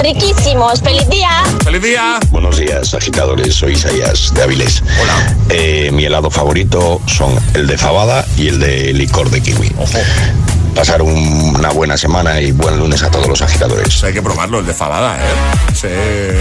Riquísimos. 0.03 0.81
¡Feliz 0.81 1.09
día! 1.09 1.31
¡Feliz 1.65 1.83
día! 1.83 2.21
Buenos 2.31 2.59
días, 2.59 2.93
agitadores. 2.93 3.55
Soy 3.55 3.73
Isaías 3.73 4.35
de 4.35 4.43
Avilés. 4.43 4.83
Hola. 5.01 5.37
Eh, 5.49 5.91
mi 5.93 6.05
helado 6.05 6.31
favorito 6.31 7.01
son 7.07 7.35
el 7.55 7.67
de 7.67 7.79
fabada 7.79 8.27
y 8.37 8.49
el 8.49 8.61
de 8.61 8.93
licor 8.93 9.31
de 9.31 9.41
kiwi. 9.41 9.73
Ojo 9.79 9.99
pasar 10.75 11.03
una 11.03 11.71
buena 11.71 11.97
semana 11.97 12.41
y 12.41 12.53
buen 12.53 12.79
lunes 12.79 13.03
a 13.03 13.11
todos 13.11 13.29
los 13.29 13.43
agitadores. 13.43 14.03
Hay 14.05 14.13
que 14.13 14.23
probarlo, 14.23 14.61
el 14.61 14.67
de 14.67 14.75
fabada, 14.75 15.17
¿eh? 15.17 16.39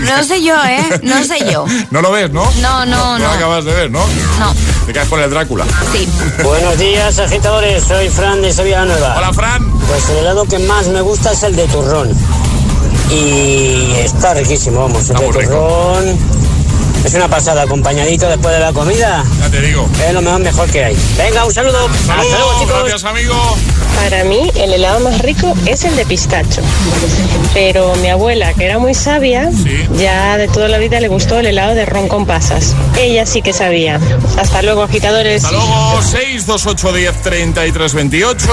No 0.00 0.24
sé 0.24 0.42
yo, 0.42 0.54
¿eh? 0.64 0.82
No 1.02 1.22
sé 1.24 1.50
yo. 1.50 1.64
¿No 1.90 2.02
lo 2.02 2.10
ves, 2.10 2.30
no? 2.30 2.44
No, 2.60 2.86
no, 2.86 2.86
no. 2.86 3.18
No 3.18 3.24
lo 3.24 3.30
acabas 3.30 3.64
de 3.64 3.72
ver, 3.72 3.90
¿no? 3.90 4.04
No. 4.38 4.54
Te 4.86 4.92
caes 4.92 5.08
con 5.08 5.20
el 5.20 5.30
Drácula. 5.30 5.64
Sí. 5.92 6.08
Buenos 6.42 6.78
días, 6.78 7.18
agitadores. 7.18 7.84
Soy 7.84 8.08
Fran 8.08 8.42
de 8.42 8.52
Sevilla 8.52 8.84
Nueva. 8.84 9.16
Hola, 9.16 9.32
Fran. 9.32 9.70
Pues 9.86 10.08
el 10.10 10.18
helado 10.18 10.44
que 10.44 10.58
más 10.60 10.86
me 10.88 11.00
gusta 11.00 11.32
es 11.32 11.42
el 11.42 11.56
de 11.56 11.66
turrón. 11.68 12.10
Y 13.10 13.92
está 13.98 14.34
riquísimo, 14.34 14.80
vamos. 14.80 15.08
El 15.10 15.16
de 15.16 15.28
turrón 15.28 16.18
es 17.04 17.14
una 17.14 17.28
pasada, 17.28 17.62
acompañadito 17.62 18.28
después 18.28 18.54
de 18.54 18.60
la 18.60 18.72
comida. 18.72 19.24
Ya 19.40 19.50
te 19.50 19.60
digo. 19.60 19.88
Es 20.06 20.12
lo 20.14 20.22
mejor, 20.22 20.40
mejor 20.40 20.70
que 20.70 20.84
hay. 20.84 20.96
Venga, 21.18 21.44
un 21.44 21.52
saludo. 21.52 21.86
Hasta 21.86 22.16
luego, 22.16 22.60
chicos. 22.60 22.78
Gracias, 22.80 23.04
amigo. 23.04 23.34
Para 23.96 24.24
mí, 24.24 24.50
el 24.56 24.72
helado 24.72 25.00
más 25.00 25.18
rico 25.20 25.54
es 25.66 25.84
el 25.84 25.94
de 25.96 26.04
pistacho. 26.06 26.62
Pero 27.52 27.94
mi 27.96 28.08
abuela, 28.08 28.52
que 28.54 28.64
era 28.64 28.78
muy 28.78 28.94
sabia, 28.94 29.50
ya 29.96 30.36
de 30.36 30.48
toda 30.48 30.68
la 30.68 30.78
vida 30.78 30.98
le 31.00 31.08
gustó 31.08 31.38
el 31.38 31.46
helado 31.46 31.74
de 31.74 31.86
ron 31.86 32.08
con 32.08 32.26
pasas. 32.26 32.74
Ella 32.98 33.26
sí 33.26 33.42
que 33.42 33.52
sabía. 33.52 34.00
Hasta 34.38 34.62
luego, 34.62 34.82
agitadores. 34.82 35.44
Hasta 35.44 35.56
luego, 35.56 36.02
628 36.02 36.92
10 36.92 37.22
33 37.22 37.94
28. 37.94 38.48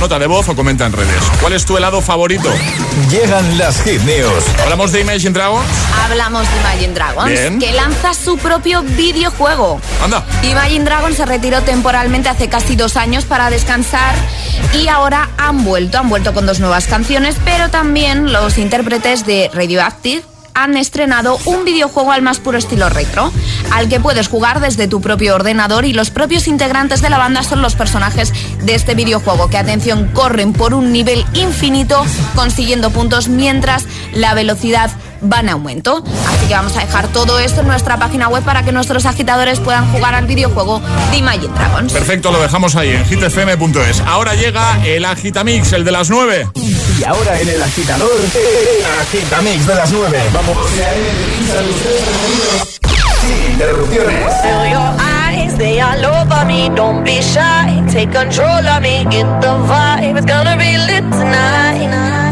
Nota 0.00 0.18
de 0.18 0.26
voz 0.26 0.48
o 0.48 0.56
comenta 0.56 0.84
en 0.86 0.92
redes. 0.92 1.22
¿Cuál 1.40 1.54
es 1.54 1.64
tu 1.64 1.76
helado 1.76 2.00
favorito? 2.00 2.50
Llegan 3.08 3.56
las 3.56 3.80
hit 3.82 4.00
news. 4.02 4.44
¿Hablamos 4.62 4.92
de 4.92 5.00
Imagine 5.00 5.30
Dragons? 5.32 5.66
Hablamos 6.04 6.46
de 6.50 6.60
Imagine 6.60 6.94
Dragons. 6.94 7.30
Bien. 7.30 7.58
Que 7.58 7.72
lanza 7.84 8.14
su 8.14 8.38
propio 8.38 8.80
videojuego. 8.82 9.78
Anda. 10.02 10.24
Imagine 10.42 10.86
Dragons 10.86 11.16
se 11.16 11.26
retiró 11.26 11.60
temporalmente 11.60 12.30
hace 12.30 12.48
casi 12.48 12.76
dos 12.76 12.96
años 12.96 13.26
para 13.26 13.50
descansar 13.50 14.14
y 14.72 14.88
ahora 14.88 15.28
han 15.36 15.64
vuelto. 15.64 15.98
Han 15.98 16.08
vuelto 16.08 16.32
con 16.32 16.46
dos 16.46 16.60
nuevas 16.60 16.86
canciones, 16.86 17.36
pero 17.44 17.68
también 17.68 18.32
los 18.32 18.56
intérpretes 18.56 19.26
de 19.26 19.50
Radioactive 19.52 20.22
han 20.54 20.78
estrenado 20.78 21.38
un 21.44 21.66
videojuego 21.66 22.12
al 22.12 22.22
más 22.22 22.38
puro 22.38 22.56
estilo 22.56 22.88
retro, 22.88 23.30
al 23.72 23.88
que 23.90 24.00
puedes 24.00 24.28
jugar 24.28 24.60
desde 24.60 24.88
tu 24.88 25.02
propio 25.02 25.34
ordenador 25.34 25.84
y 25.84 25.92
los 25.92 26.10
propios 26.10 26.48
integrantes 26.48 27.02
de 27.02 27.10
la 27.10 27.18
banda 27.18 27.42
son 27.42 27.60
los 27.60 27.74
personajes 27.74 28.32
de 28.62 28.74
este 28.74 28.94
videojuego, 28.94 29.50
que 29.50 29.58
atención, 29.58 30.08
corren 30.14 30.54
por 30.54 30.72
un 30.72 30.90
nivel 30.90 31.26
infinito 31.34 32.02
consiguiendo 32.34 32.90
puntos 32.90 33.28
mientras 33.28 33.84
la 34.14 34.32
velocidad 34.32 34.90
va 35.30 35.40
en 35.40 35.48
aumento. 35.48 36.02
Así 36.28 36.46
que 36.46 36.54
vamos 36.54 36.76
a 36.76 36.80
dejar 36.80 37.08
todo 37.08 37.38
esto 37.38 37.60
en 37.60 37.68
nuestra 37.68 37.98
página 37.98 38.28
web 38.28 38.42
para 38.42 38.64
que 38.64 38.72
nuestros 38.72 39.06
agitadores 39.06 39.60
puedan 39.60 39.90
jugar 39.92 40.14
al 40.14 40.26
videojuego 40.26 40.80
de 41.10 41.18
Imagine 41.18 41.52
Dragons. 41.54 41.92
Perfecto, 41.92 42.30
lo 42.30 42.40
dejamos 42.40 42.76
ahí 42.76 42.90
en 42.90 43.04
hitfm.es. 43.04 44.00
Ahora 44.00 44.34
llega 44.34 44.84
el 44.84 45.04
Agitamix, 45.04 45.72
el 45.72 45.84
de 45.84 45.92
las 45.92 46.10
9. 46.10 46.48
Y 46.54 47.04
ahora 47.04 47.40
en 47.40 47.48
el 47.48 47.62
agitador, 47.62 48.10
el 48.12 49.00
Agitamix 49.00 49.66
de 49.66 49.74
las 49.74 49.92
9. 49.92 50.22
Vamos. 50.32 50.56
Sin 53.20 53.52
interrupciones. 53.52 54.34
They 55.56 55.80
all 55.80 56.04
over 56.04 56.44
me, 56.44 56.68
don't 56.74 57.04
be 57.04 57.22
shy. 57.22 57.82
Take 57.88 58.10
control 58.12 58.66
of 58.66 58.82
me, 58.82 59.04
get 59.08 59.40
the 59.40 59.54
vibe. 59.70 60.16
It's 60.16 60.26
gonna 60.26 60.56
be 60.56 60.76
lit 60.76 61.04
tonight. 61.12 62.23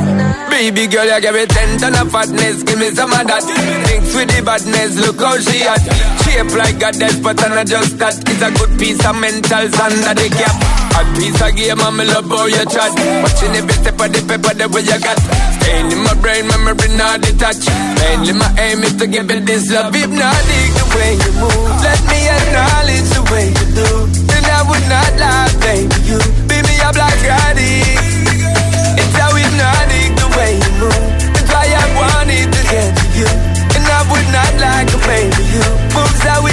Baby 0.53 0.87
girl, 0.87 1.09
you 1.09 1.21
give 1.25 1.33
me 1.33 1.47
ten 1.49 1.81
ton 1.81 1.97
of 1.97 2.13
fatness, 2.13 2.63
give 2.63 2.79
me 2.79 2.93
some 2.93 3.09
of 3.09 3.25
that. 3.25 3.41
Mix 3.89 4.13
with 4.13 4.29
the 4.29 4.45
badness, 4.45 5.01
look 5.01 5.17
how 5.17 5.41
she 5.41 5.65
at. 5.65 5.81
Shape 6.23 6.53
like 6.53 6.77
a 6.77 6.93
death, 6.93 7.19
but 7.25 7.41
I'm 7.41 7.57
not 7.57 7.67
just 7.67 7.97
that. 7.97 8.21
It's 8.21 8.45
a 8.45 8.53
good 8.53 8.77
piece 8.77 9.01
of 9.01 9.17
mental 9.17 9.65
sand 9.73 9.97
that 10.05 10.21
they 10.21 10.29
cap. 10.29 10.53
A 10.93 11.09
piece 11.17 11.41
of 11.41 11.57
game, 11.57 11.81
I'm 11.81 11.97
love 11.97 12.29
how 12.29 12.47
you 12.53 12.63
chat. 12.69 12.93
Watching 13.25 13.57
every 13.57 13.75
step 13.81 13.97
of 13.97 14.13
the 14.13 14.21
paper, 14.29 14.53
the 14.53 14.69
way 14.69 14.85
you 14.85 14.99
got. 15.01 15.19
Staying 15.57 15.89
in 15.89 16.01
my 16.05 16.15
brain, 16.21 16.45
memory 16.45 17.01
not 17.01 17.25
detached. 17.25 17.67
Mainly 17.99 18.37
my 18.37 18.53
aim 18.61 18.85
is 18.85 18.95
to 19.01 19.09
give 19.09 19.33
it 19.33 19.49
this 19.49 19.73
love. 19.73 19.97
If 19.97 20.13
not, 20.13 20.37
the 20.37 20.85
way 20.95 21.17
you 21.17 21.33
move. 21.43 21.81
Let 21.81 22.01
me 22.07 22.21
acknowledge 22.29 23.09
the 23.09 23.23
way 23.33 23.47
you 23.51 23.67
do. 23.73 23.89
Then 24.29 24.45
I 24.47 24.61
would 24.69 24.85
not 24.87 25.13
lie, 25.17 25.49
baby. 25.65 25.97
You 26.07 26.21
beat 26.45 26.65
me 26.69 26.77
up 26.85 26.95
like 26.95 27.25
Roddy. 27.25 27.83
It's 29.01 29.17
how 29.17 29.33
hypnotic 29.33 29.92
like 34.63 34.95
a 34.95 34.99
baby 35.07 35.45
you. 35.51 35.65
Moves 35.95 36.23
how 36.23 36.41
hypnotic. 36.43 36.52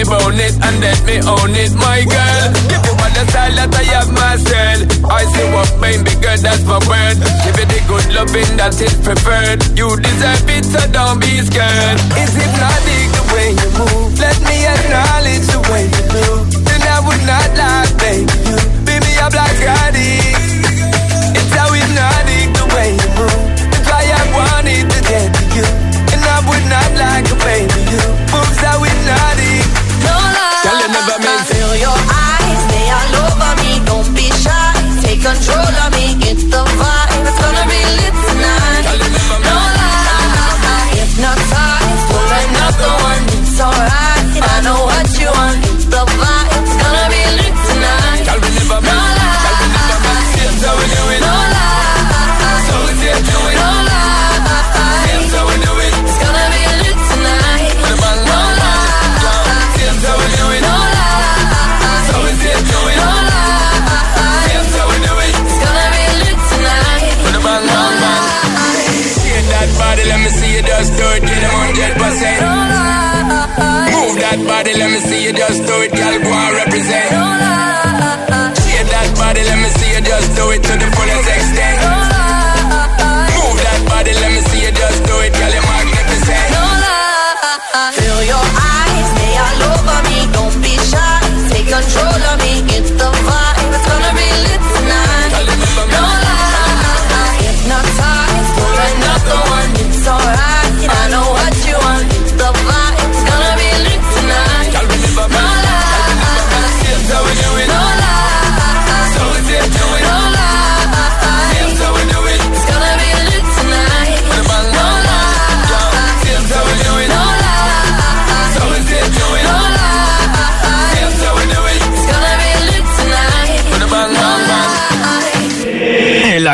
Me 0.00 0.08
bone 0.08 0.40
it 0.40 0.56
and 0.64 0.80
let 0.80 1.00
me 1.04 1.16
own 1.28 1.52
it, 1.52 1.72
my 1.76 2.00
girl. 2.08 2.44
Give 2.72 2.84
you 2.88 2.94
want 2.96 3.12
the 3.12 3.24
style 3.28 3.52
that 3.52 3.72
I 3.74 3.84
have 3.92 4.10
myself, 4.12 4.80
I 5.04 5.24
say 5.28 5.46
what 5.52 5.68
baby 5.80 6.14
girl, 6.20 6.38
that's 6.40 6.64
my 6.64 6.80
word. 6.88 7.16
Give 7.44 7.58
it 7.60 7.68
the 7.68 7.80
good 7.84 8.06
loving 8.16 8.56
that 8.56 8.80
is 8.80 8.96
preferred. 9.04 9.60
You 9.76 9.92
deserve 10.00 10.48
it, 10.48 10.64
so 10.64 10.80
don't 10.92 11.20
be 11.20 11.44
scared. 11.44 12.00
Is 12.16 12.32
it 12.32 12.48
hypnotic 12.48 13.08
the 13.12 13.24
way 13.34 13.48
you 13.52 13.70
move? 13.76 14.16
Let 14.16 14.38
me 14.48 14.56
acknowledge 14.64 15.46
the 15.52 15.60
way 15.68 15.84
you 15.84 16.04
do. 16.08 16.28
Then 16.64 16.80
I 16.80 16.98
would 17.04 17.24
not 17.28 17.48
lie, 17.60 17.88
baby. 18.00 18.32
You 18.48 18.56
beat 18.88 19.00
me 19.04 19.12
up 19.20 19.34
like 19.36 19.60
Roddy. 19.60 19.89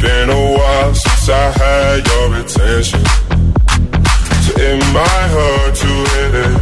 Been 0.00 0.30
a 0.30 0.52
while 0.56 0.94
since 0.94 1.28
I 1.28 1.50
had 1.58 2.06
your 2.06 2.34
attention. 2.36 3.04
So 4.44 4.52
it 4.56 4.78
might 4.94 5.28
hurt 5.34 5.74
to 5.74 5.86
hit 6.14 6.34
it. 6.34 6.54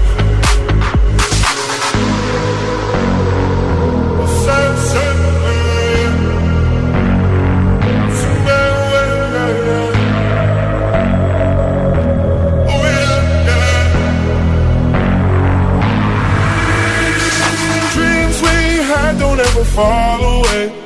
Dreams 17.93 18.41
we 18.41 18.49
had 18.89 19.19
don't 19.19 19.41
ever 19.41 19.65
fall 19.65 20.41
away 20.41 20.86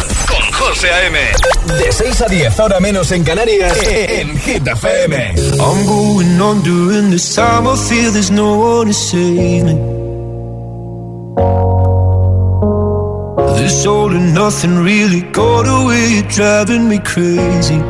José 0.71 0.89
A.M. 0.89 1.17
De 1.79 1.91
6 1.91 2.21
a 2.21 2.27
10, 2.27 2.59
ahora 2.61 2.79
menos 2.79 3.11
en 3.11 3.25
Canarias, 3.25 3.77
en 3.85 4.37
Hit 4.39 4.65
FM. 4.65 5.33
I'm 5.59 5.85
going 5.85 6.39
on 6.39 6.63
during 6.63 7.11
this 7.11 7.35
time. 7.35 7.67
I 7.67 7.75
feel 7.75 8.09
there's 8.13 8.31
no 8.31 8.55
one 8.57 8.87
to 8.87 8.93
save 8.93 9.65
me. 9.65 9.73
This 13.57 13.85
all 13.85 14.11
and 14.11 14.33
nothing 14.33 14.81
really 14.81 15.23
got 15.33 15.67
away, 15.67 16.21
driving 16.29 16.87
me 16.87 16.99
crazy. 16.99 17.81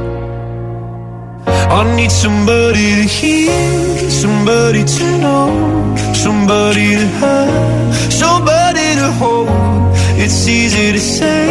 I 1.45 1.95
need 1.95 2.11
somebody 2.11 2.95
to 2.95 3.07
hear, 3.07 4.09
somebody 4.09 4.83
to 4.83 5.03
know, 5.19 5.95
somebody 6.15 6.95
to 6.95 7.07
have, 7.21 8.11
somebody 8.11 8.95
to 8.95 9.11
hold. 9.19 9.90
It's 10.23 10.47
easy 10.47 10.91
to 10.91 10.99
say, 10.99 11.49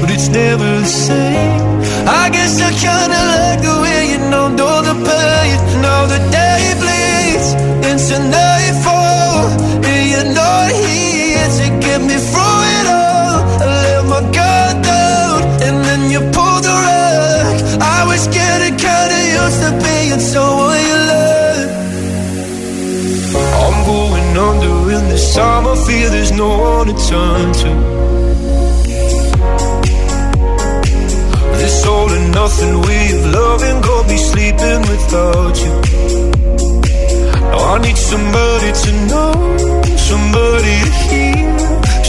but 0.00 0.10
it's 0.10 0.28
never 0.28 0.80
the 0.80 0.86
same. 0.86 1.60
I 2.08 2.30
guess 2.30 2.58
I 2.58 2.70
kinda 2.72 3.20
like 3.34 3.60
the 3.60 3.76
way 3.82 4.00
you 4.12 4.18
know, 4.30 4.48
know 4.48 4.80
the 4.80 4.96
pain. 5.08 5.56
Now 5.82 6.06
the 6.06 6.20
day 6.38 6.62
bleeds 6.80 7.48
into 7.88 8.16
nightfall, 8.36 9.52
and 9.88 10.00
you're 10.10 10.32
not 10.42 10.68
here 10.72 11.48
to 11.58 11.66
get 11.84 12.00
me 12.00 12.16
through 12.30 12.60
it 12.78 12.86
all. 13.02 13.36
I 13.62 13.66
let 13.84 14.02
my 14.12 14.22
guard 14.36 14.76
down, 14.90 15.38
and 15.66 15.76
then 15.86 16.10
you 16.10 16.20
pulled 16.36 16.64
the 16.64 16.76
rug. 16.86 17.56
I 17.96 18.00
was 18.10 18.26
getting 18.38 18.76
kinda 18.86 19.18
used 19.36 19.60
to 19.64 19.70
being 19.84 20.22
someone 20.32 20.77
this 25.28 25.36
time. 25.36 25.66
I 25.66 25.74
feel 25.86 26.10
there's 26.10 26.32
no 26.32 26.48
one 26.58 26.86
to 26.88 26.94
turn 27.08 27.52
to. 27.60 27.70
This 31.58 31.86
all 31.86 32.10
and 32.10 32.32
nothing 32.32 32.74
of 32.74 33.34
loving, 33.34 33.80
go 33.82 34.02
be 34.08 34.16
sleeping 34.16 34.80
without 34.92 35.56
you. 35.64 35.74
Now 37.50 37.74
I 37.74 37.78
need 37.86 37.96
somebody 37.96 38.70
to 38.82 38.90
know, 39.10 39.32
somebody 39.96 40.74
to 40.86 40.92
hear, 41.08 41.58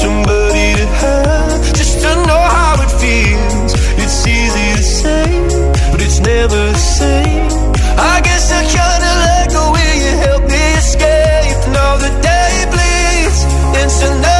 somebody 0.03 0.65
to 0.79 0.85
have, 1.01 1.75
just 1.79 2.01
to 2.03 2.11
know 2.27 2.43
how 2.57 2.75
it 2.85 2.91
feels. 3.01 3.71
It's 4.03 4.27
easy 4.27 4.67
to 4.77 4.83
say, 4.99 5.27
but 5.91 6.01
it's 6.01 6.19
never 6.19 6.61
the 6.71 6.83
same. 6.99 7.49
I 7.97 8.21
guess 8.21 8.51
I 8.51 8.61
kinda 8.77 9.18
listen 14.01 14.23
up 14.23 14.38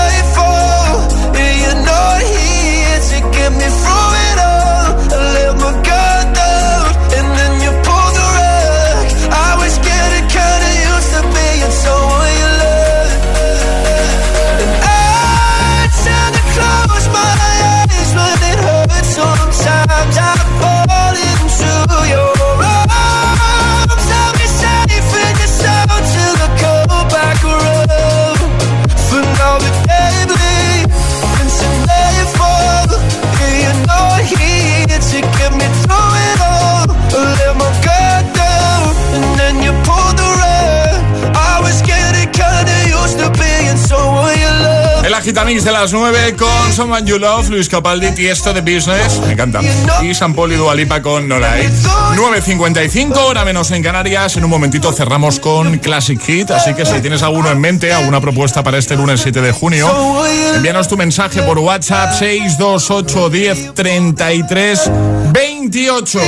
agitamix 45.30 45.64
de 45.64 45.72
las 45.72 45.94
9 45.94 46.36
con 46.38 46.74
Someone 46.74 47.06
You 47.08 47.20
Love, 47.20 47.50
Luis 47.50 47.70
Capaldi, 47.70 48.12
Tiesto 48.14 48.52
de 48.52 48.62
Business, 48.62 49.20
me 49.28 49.34
encanta. 49.34 49.62
Y 50.02 50.16
San 50.16 50.32
y 50.32 50.56
Dualipa 50.56 51.04
con 51.04 51.28
Nolai. 51.28 51.68
9.55, 51.68 53.16
hora 53.18 53.46
menos 53.46 53.70
en 53.70 53.84
Canarias. 53.84 54.38
En 54.38 54.46
un 54.46 54.50
momentito 54.50 54.92
cerramos 54.92 55.40
con 55.40 55.78
Classic 55.78 56.20
Hit, 56.20 56.50
así 56.50 56.74
que 56.74 56.84
si 56.84 57.00
tienes 57.02 57.22
alguno 57.22 57.52
en 57.52 57.60
mente, 57.60 57.94
alguna 57.94 58.20
propuesta 58.20 58.64
para 58.64 58.80
este 58.80 58.96
lunes 58.96 59.22
7 59.22 59.40
de 59.40 59.52
junio, 59.52 60.26
envíanos 60.56 60.88
tu 60.88 60.98
mensaje 60.98 61.44
por 61.44 61.60
WhatsApp 61.60 62.12
628 62.18 63.30
10 63.30 63.74
33 63.76 64.92
28. 65.32 66.20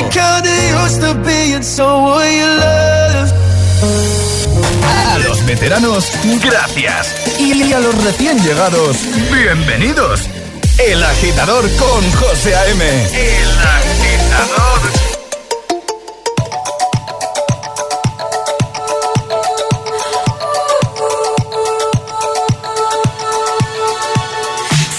A 4.84 5.18
los 5.20 5.46
veteranos, 5.46 6.06
gracias. 6.44 7.14
Y 7.40 7.74
a 7.74 7.80
los 7.80 8.04
recién 8.04 8.42
llegados, 8.44 8.98
bienvenidos. 9.32 10.22
El 10.78 11.04
agitador 11.04 11.70
con 11.78 12.12
José 12.14 12.56
A.M. 12.56 12.84
El 13.14 13.50
agitador. 13.50 14.82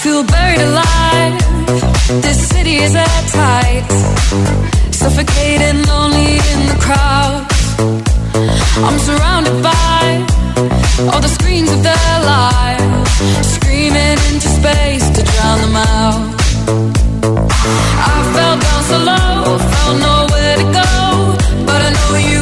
Feel 0.01 0.23
buried 0.23 0.61
alive. 0.61 1.37
This 2.21 2.47
city 2.49 2.75
is 2.75 2.95
at 2.95 3.23
tight. 3.31 3.83
Suffocating, 4.91 5.83
lonely 5.87 6.35
in 6.37 6.67
the 6.67 6.77
crowd. 6.79 8.12
I'm 8.75 8.97
surrounded 8.97 9.61
by 9.61 10.25
all 11.11 11.21
the 11.21 11.27
screens 11.27 11.71
of 11.71 11.83
their 11.83 12.15
lives, 12.25 13.11
screaming 13.55 14.17
into 14.29 14.47
space 14.49 15.07
to 15.11 15.21
drown 15.21 15.61
them 15.61 15.75
out. 15.75 16.33
I 18.09 18.15
fell 18.33 18.57
down 18.57 18.83
so 18.89 18.97
low, 18.97 19.57
found 19.73 19.99
nowhere 20.01 20.55
to 20.57 20.67
go, 20.81 20.93
but 21.67 21.79
I 21.85 21.89
know 21.97 22.15
you 22.17 22.41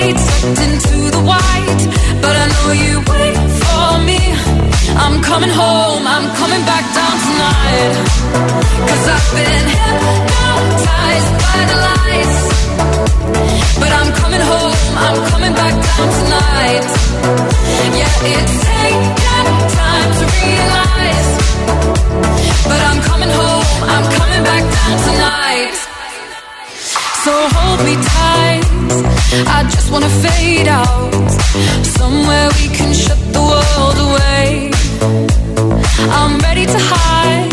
sucked 0.00 0.60
into 0.64 1.10
the 1.12 1.22
white, 1.30 1.82
but 2.24 2.34
I 2.42 2.46
know 2.52 2.68
you 2.72 2.94
wait 3.12 3.36
for 3.60 3.88
me. 4.08 4.20
I'm 4.96 5.20
coming 5.22 5.50
home, 5.50 6.06
I'm 6.06 6.26
coming 6.40 6.64
back 6.64 6.84
down 6.96 7.16
tonight. 7.28 7.94
Cause 8.88 9.04
I've 9.14 9.28
been 9.36 9.66
hypnotized 9.76 11.32
by 11.44 11.58
the 11.70 11.76
lights. 11.88 12.40
But 13.80 13.92
I'm 13.92 14.10
coming 14.20 14.44
home, 14.52 14.80
I'm 15.04 15.18
coming 15.32 15.52
back 15.52 15.74
down 15.86 16.06
tonight. 16.18 16.86
Yeah, 18.00 18.28
it's 18.34 18.56
taken 18.64 19.48
time 19.80 20.10
to 20.18 20.24
realize. 20.40 21.30
But 22.70 22.80
I'm 22.88 23.00
coming 23.10 23.32
home, 23.40 23.68
I'm 23.94 24.06
coming 24.16 24.42
back 24.48 24.64
down 24.76 24.94
tonight. 25.08 25.69
So 27.24 27.32
hold 27.56 27.80
me 27.84 27.94
tight. 28.16 28.64
I 29.56 29.60
just 29.74 29.90
wanna 29.92 30.08
fade 30.24 30.68
out. 30.68 31.30
Somewhere 31.98 32.48
we 32.58 32.66
can 32.76 32.92
shut 32.94 33.20
the 33.36 33.42
world 33.50 33.98
away. 34.08 34.70
I'm 36.18 36.38
ready 36.40 36.64
to 36.64 36.78
hide. 36.92 37.52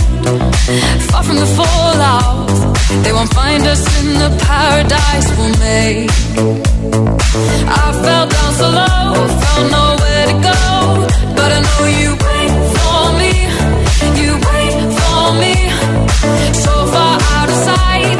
Far 1.09 1.24
from 1.24 1.38
the 1.43 1.49
fallout. 1.57 2.47
They 3.03 3.13
won't 3.13 3.34
find 3.34 3.63
us 3.68 3.84
in 3.99 4.07
the 4.24 4.32
paradise 4.47 5.28
we'll 5.38 5.55
make. 5.59 6.09
I 7.84 7.86
fell 8.03 8.26
down 8.36 8.51
so 8.59 8.68
low, 8.80 9.13
found 9.41 9.65
nowhere 9.80 10.26
to 10.32 10.38
go, 10.51 10.61
but 11.38 11.49
I 11.57 11.59
know 11.68 11.82
you 12.01 12.11
wait 12.28 12.51
for 12.76 13.01
me, 13.20 13.34
you 14.22 14.32
wait 14.49 14.78
for 14.99 15.24
me. 15.41 15.55
So 16.63 16.74
far 16.93 17.15
out 17.36 17.49
of 17.53 17.57
sight, 17.70 18.20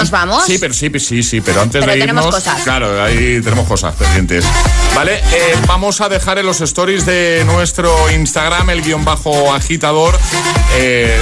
¿Nos 0.00 0.10
vamos? 0.10 0.44
Sí, 0.44 0.58
pero 0.58 0.74
sí, 0.74 0.90
sí, 0.98 1.22
sí, 1.22 1.40
pero 1.40 1.60
antes 1.62 1.80
Pero 1.80 1.92
de 1.92 2.00
tenemos 2.00 2.24
irnos, 2.26 2.42
cosas. 2.42 2.62
claro, 2.62 3.02
ahí 3.02 3.40
tenemos 3.42 3.66
cosas 3.66 3.94
pendientes. 3.94 4.44
Vale, 4.94 5.16
eh, 5.32 5.54
vamos 5.66 6.00
a 6.00 6.08
dejar 6.08 6.38
en 6.38 6.46
los 6.46 6.60
stories 6.60 7.06
de 7.06 7.42
nuestro 7.46 8.10
Instagram 8.10 8.70
el 8.70 8.82
guion 8.82 9.04
bajo 9.04 9.52
agitador 9.54 10.18
eh, 10.76 11.16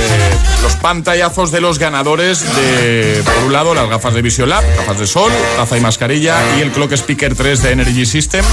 los 0.62 0.74
pantallazos 0.76 1.50
de 1.50 1.60
los 1.60 1.78
ganadores 1.78 2.40
de, 2.56 3.22
por 3.24 3.44
un 3.44 3.52
lado, 3.52 3.74
las 3.74 3.88
gafas 3.88 4.14
de 4.14 4.22
Vision 4.22 4.48
Lab, 4.48 4.64
gafas 4.76 4.98
de 4.98 5.06
sol, 5.06 5.32
taza 5.56 5.76
y 5.76 5.80
mascarilla 5.80 6.36
y 6.58 6.62
el 6.62 6.70
Clock 6.72 6.92
Speaker 6.92 7.34
3 7.34 7.62
de 7.62 7.70
Energy 7.72 8.06
System. 8.06 8.44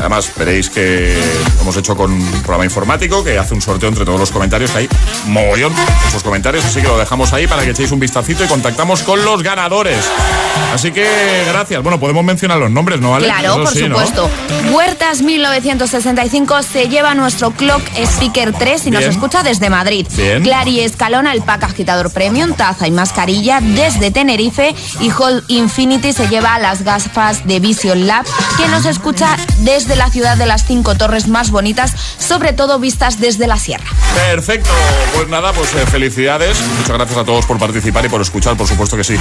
Además, 0.00 0.32
veréis 0.36 0.70
que 0.70 1.22
lo 1.56 1.62
hemos 1.62 1.76
hecho 1.76 1.94
con 1.96 2.12
un 2.12 2.30
programa 2.42 2.64
informático 2.64 3.22
que 3.22 3.38
hace 3.38 3.54
un 3.54 3.62
sorteo 3.62 3.88
entre 3.88 4.04
todos 4.04 4.18
los 4.18 4.30
comentarios, 4.30 4.70
que 4.70 4.78
hay 4.78 4.88
mogollón 5.26 5.72
muchos 6.06 6.22
comentarios, 6.22 6.64
así 6.64 6.80
que 6.80 6.88
lo 6.88 6.98
dejamos 6.98 7.32
ahí 7.32 7.46
para 7.46 7.62
que 7.62 7.70
echéis 7.70 7.92
un 7.92 8.00
vistacito 8.00 8.42
y 8.44 8.46
contactamos 8.46 9.02
con 9.02 9.24
los 9.24 9.42
ganadores. 9.42 9.98
Así 10.72 10.90
que 10.90 11.06
gracias. 11.48 11.82
Bueno, 11.82 12.00
podemos 12.00 12.24
mencionar 12.24 12.58
los 12.58 12.70
nombres, 12.70 13.00
¿no? 13.00 13.10
¿Vale? 13.10 13.26
Claro, 13.26 13.52
Eso 13.52 13.62
por 13.62 13.72
sí, 13.72 13.82
¿no? 13.82 13.88
supuesto. 13.88 14.30
Huertas 14.72 15.22
1965 15.22 16.62
se 16.62 16.88
lleva 16.88 17.14
nuestro 17.14 17.50
Clock 17.50 17.82
Speaker 17.96 18.52
3 18.52 18.86
y 18.86 18.90
nos 18.90 19.04
escucha 19.04 19.42
desde 19.42 19.68
Madrid. 19.70 20.06
Bien. 20.16 20.42
Clary 20.42 20.80
Escalona, 20.80 21.32
el 21.32 21.42
pack 21.42 21.64
agitador 21.64 22.12
premium, 22.12 22.54
taza 22.54 22.86
y 22.88 22.90
mascarilla 22.90 23.60
desde 23.60 24.10
Tenerife. 24.10 24.74
Y 25.00 25.10
Hall 25.10 25.44
Infinity 25.48 26.12
se 26.12 26.28
lleva 26.28 26.58
las 26.58 26.82
gafas 26.82 27.46
de 27.46 27.60
Vision 27.60 28.06
Lab 28.06 28.24
que 28.56 28.68
nos 28.68 28.86
escucha 28.86 29.36
desde 29.58 29.89
la 29.96 30.10
ciudad 30.10 30.36
de 30.36 30.46
las 30.46 30.64
cinco 30.64 30.96
torres 30.96 31.28
más 31.28 31.50
bonitas, 31.50 31.94
sobre 32.18 32.52
todo 32.52 32.78
vistas 32.78 33.20
desde 33.20 33.46
la 33.46 33.58
sierra. 33.58 33.86
Perfecto, 34.14 34.70
pues 35.14 35.28
nada, 35.28 35.52
pues 35.52 35.72
eh, 35.74 35.86
felicidades. 35.86 36.58
Muchas 36.78 36.96
gracias 36.96 37.18
a 37.18 37.24
todos 37.24 37.46
por 37.46 37.58
participar 37.58 38.04
y 38.04 38.08
por 38.08 38.20
escuchar, 38.20 38.56
por 38.56 38.66
supuesto 38.66 38.96
que 38.96 39.04
sí. 39.04 39.16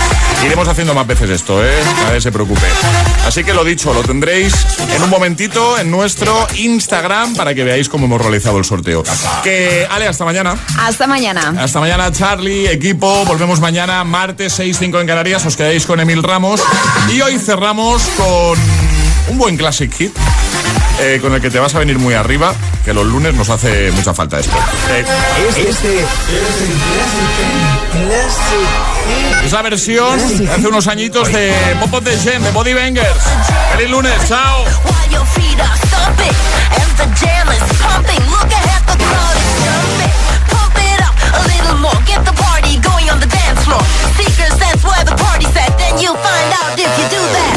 Iremos 0.45 0.67
haciendo 0.67 0.93
más 0.93 1.07
veces 1.07 1.29
esto, 1.29 1.63
¿eh? 1.63 1.71
Nadie 2.03 2.21
se 2.21 2.31
preocupe. 2.31 2.67
Así 3.25 3.43
que 3.43 3.53
lo 3.53 3.63
dicho, 3.63 3.93
lo 3.93 4.01
tendréis 4.03 4.53
en 4.95 5.03
un 5.03 5.09
momentito 5.09 5.77
en 5.77 5.91
nuestro 5.91 6.47
Instagram 6.55 7.35
para 7.35 7.53
que 7.53 7.63
veáis 7.63 7.89
cómo 7.89 8.05
hemos 8.05 8.21
realizado 8.21 8.57
el 8.57 8.65
sorteo. 8.65 9.03
Que, 9.43 9.87
Ale, 9.89 10.07
hasta 10.07 10.25
mañana. 10.25 10.55
Hasta 10.79 11.07
mañana. 11.07 11.53
Hasta 11.59 11.79
mañana, 11.79 12.11
Charlie, 12.11 12.67
equipo. 12.67 13.25
Volvemos 13.25 13.59
mañana, 13.59 14.03
martes 14.03 14.59
6-5 14.59 15.01
en 15.01 15.07
Canarias. 15.07 15.45
Os 15.45 15.55
quedáis 15.55 15.85
con 15.85 15.99
Emil 15.99 16.23
Ramos. 16.23 16.61
Y 17.13 17.21
hoy 17.21 17.37
cerramos 17.39 18.03
con 18.17 18.57
un 19.29 19.37
buen 19.37 19.57
classic 19.57 19.93
hit. 19.93 20.13
Eh, 21.01 21.19
con 21.21 21.33
el 21.33 21.41
que 21.41 21.49
te 21.49 21.59
vas 21.59 21.73
a 21.75 21.79
venir 21.79 21.97
muy 21.97 22.13
arriba, 22.13 22.53
que 22.83 22.93
los 22.93 23.05
lunes 23.05 23.33
nos 23.33 23.49
hace 23.49 23.91
mucha 23.91 24.13
falta 24.13 24.39
esto. 24.39 24.55
Eh, 24.89 25.05
es 29.43 29.51
la 29.51 29.61
versión 29.61 30.19
hace 30.19 30.67
unos 30.67 30.87
añitos 30.87 31.31
de 31.31 31.53
Pop 31.79 31.93
of 31.93 32.03
the 32.03 32.15
de 32.15 32.51
Body 32.51 32.73
Bangers. 32.73 33.23
Lunes, 33.89 34.13
chao. 34.27 34.65
Find 46.21 46.53
out 46.53 46.79
if 46.79 46.97
you 46.97 47.05
do 47.09 47.23
that. 47.33 47.48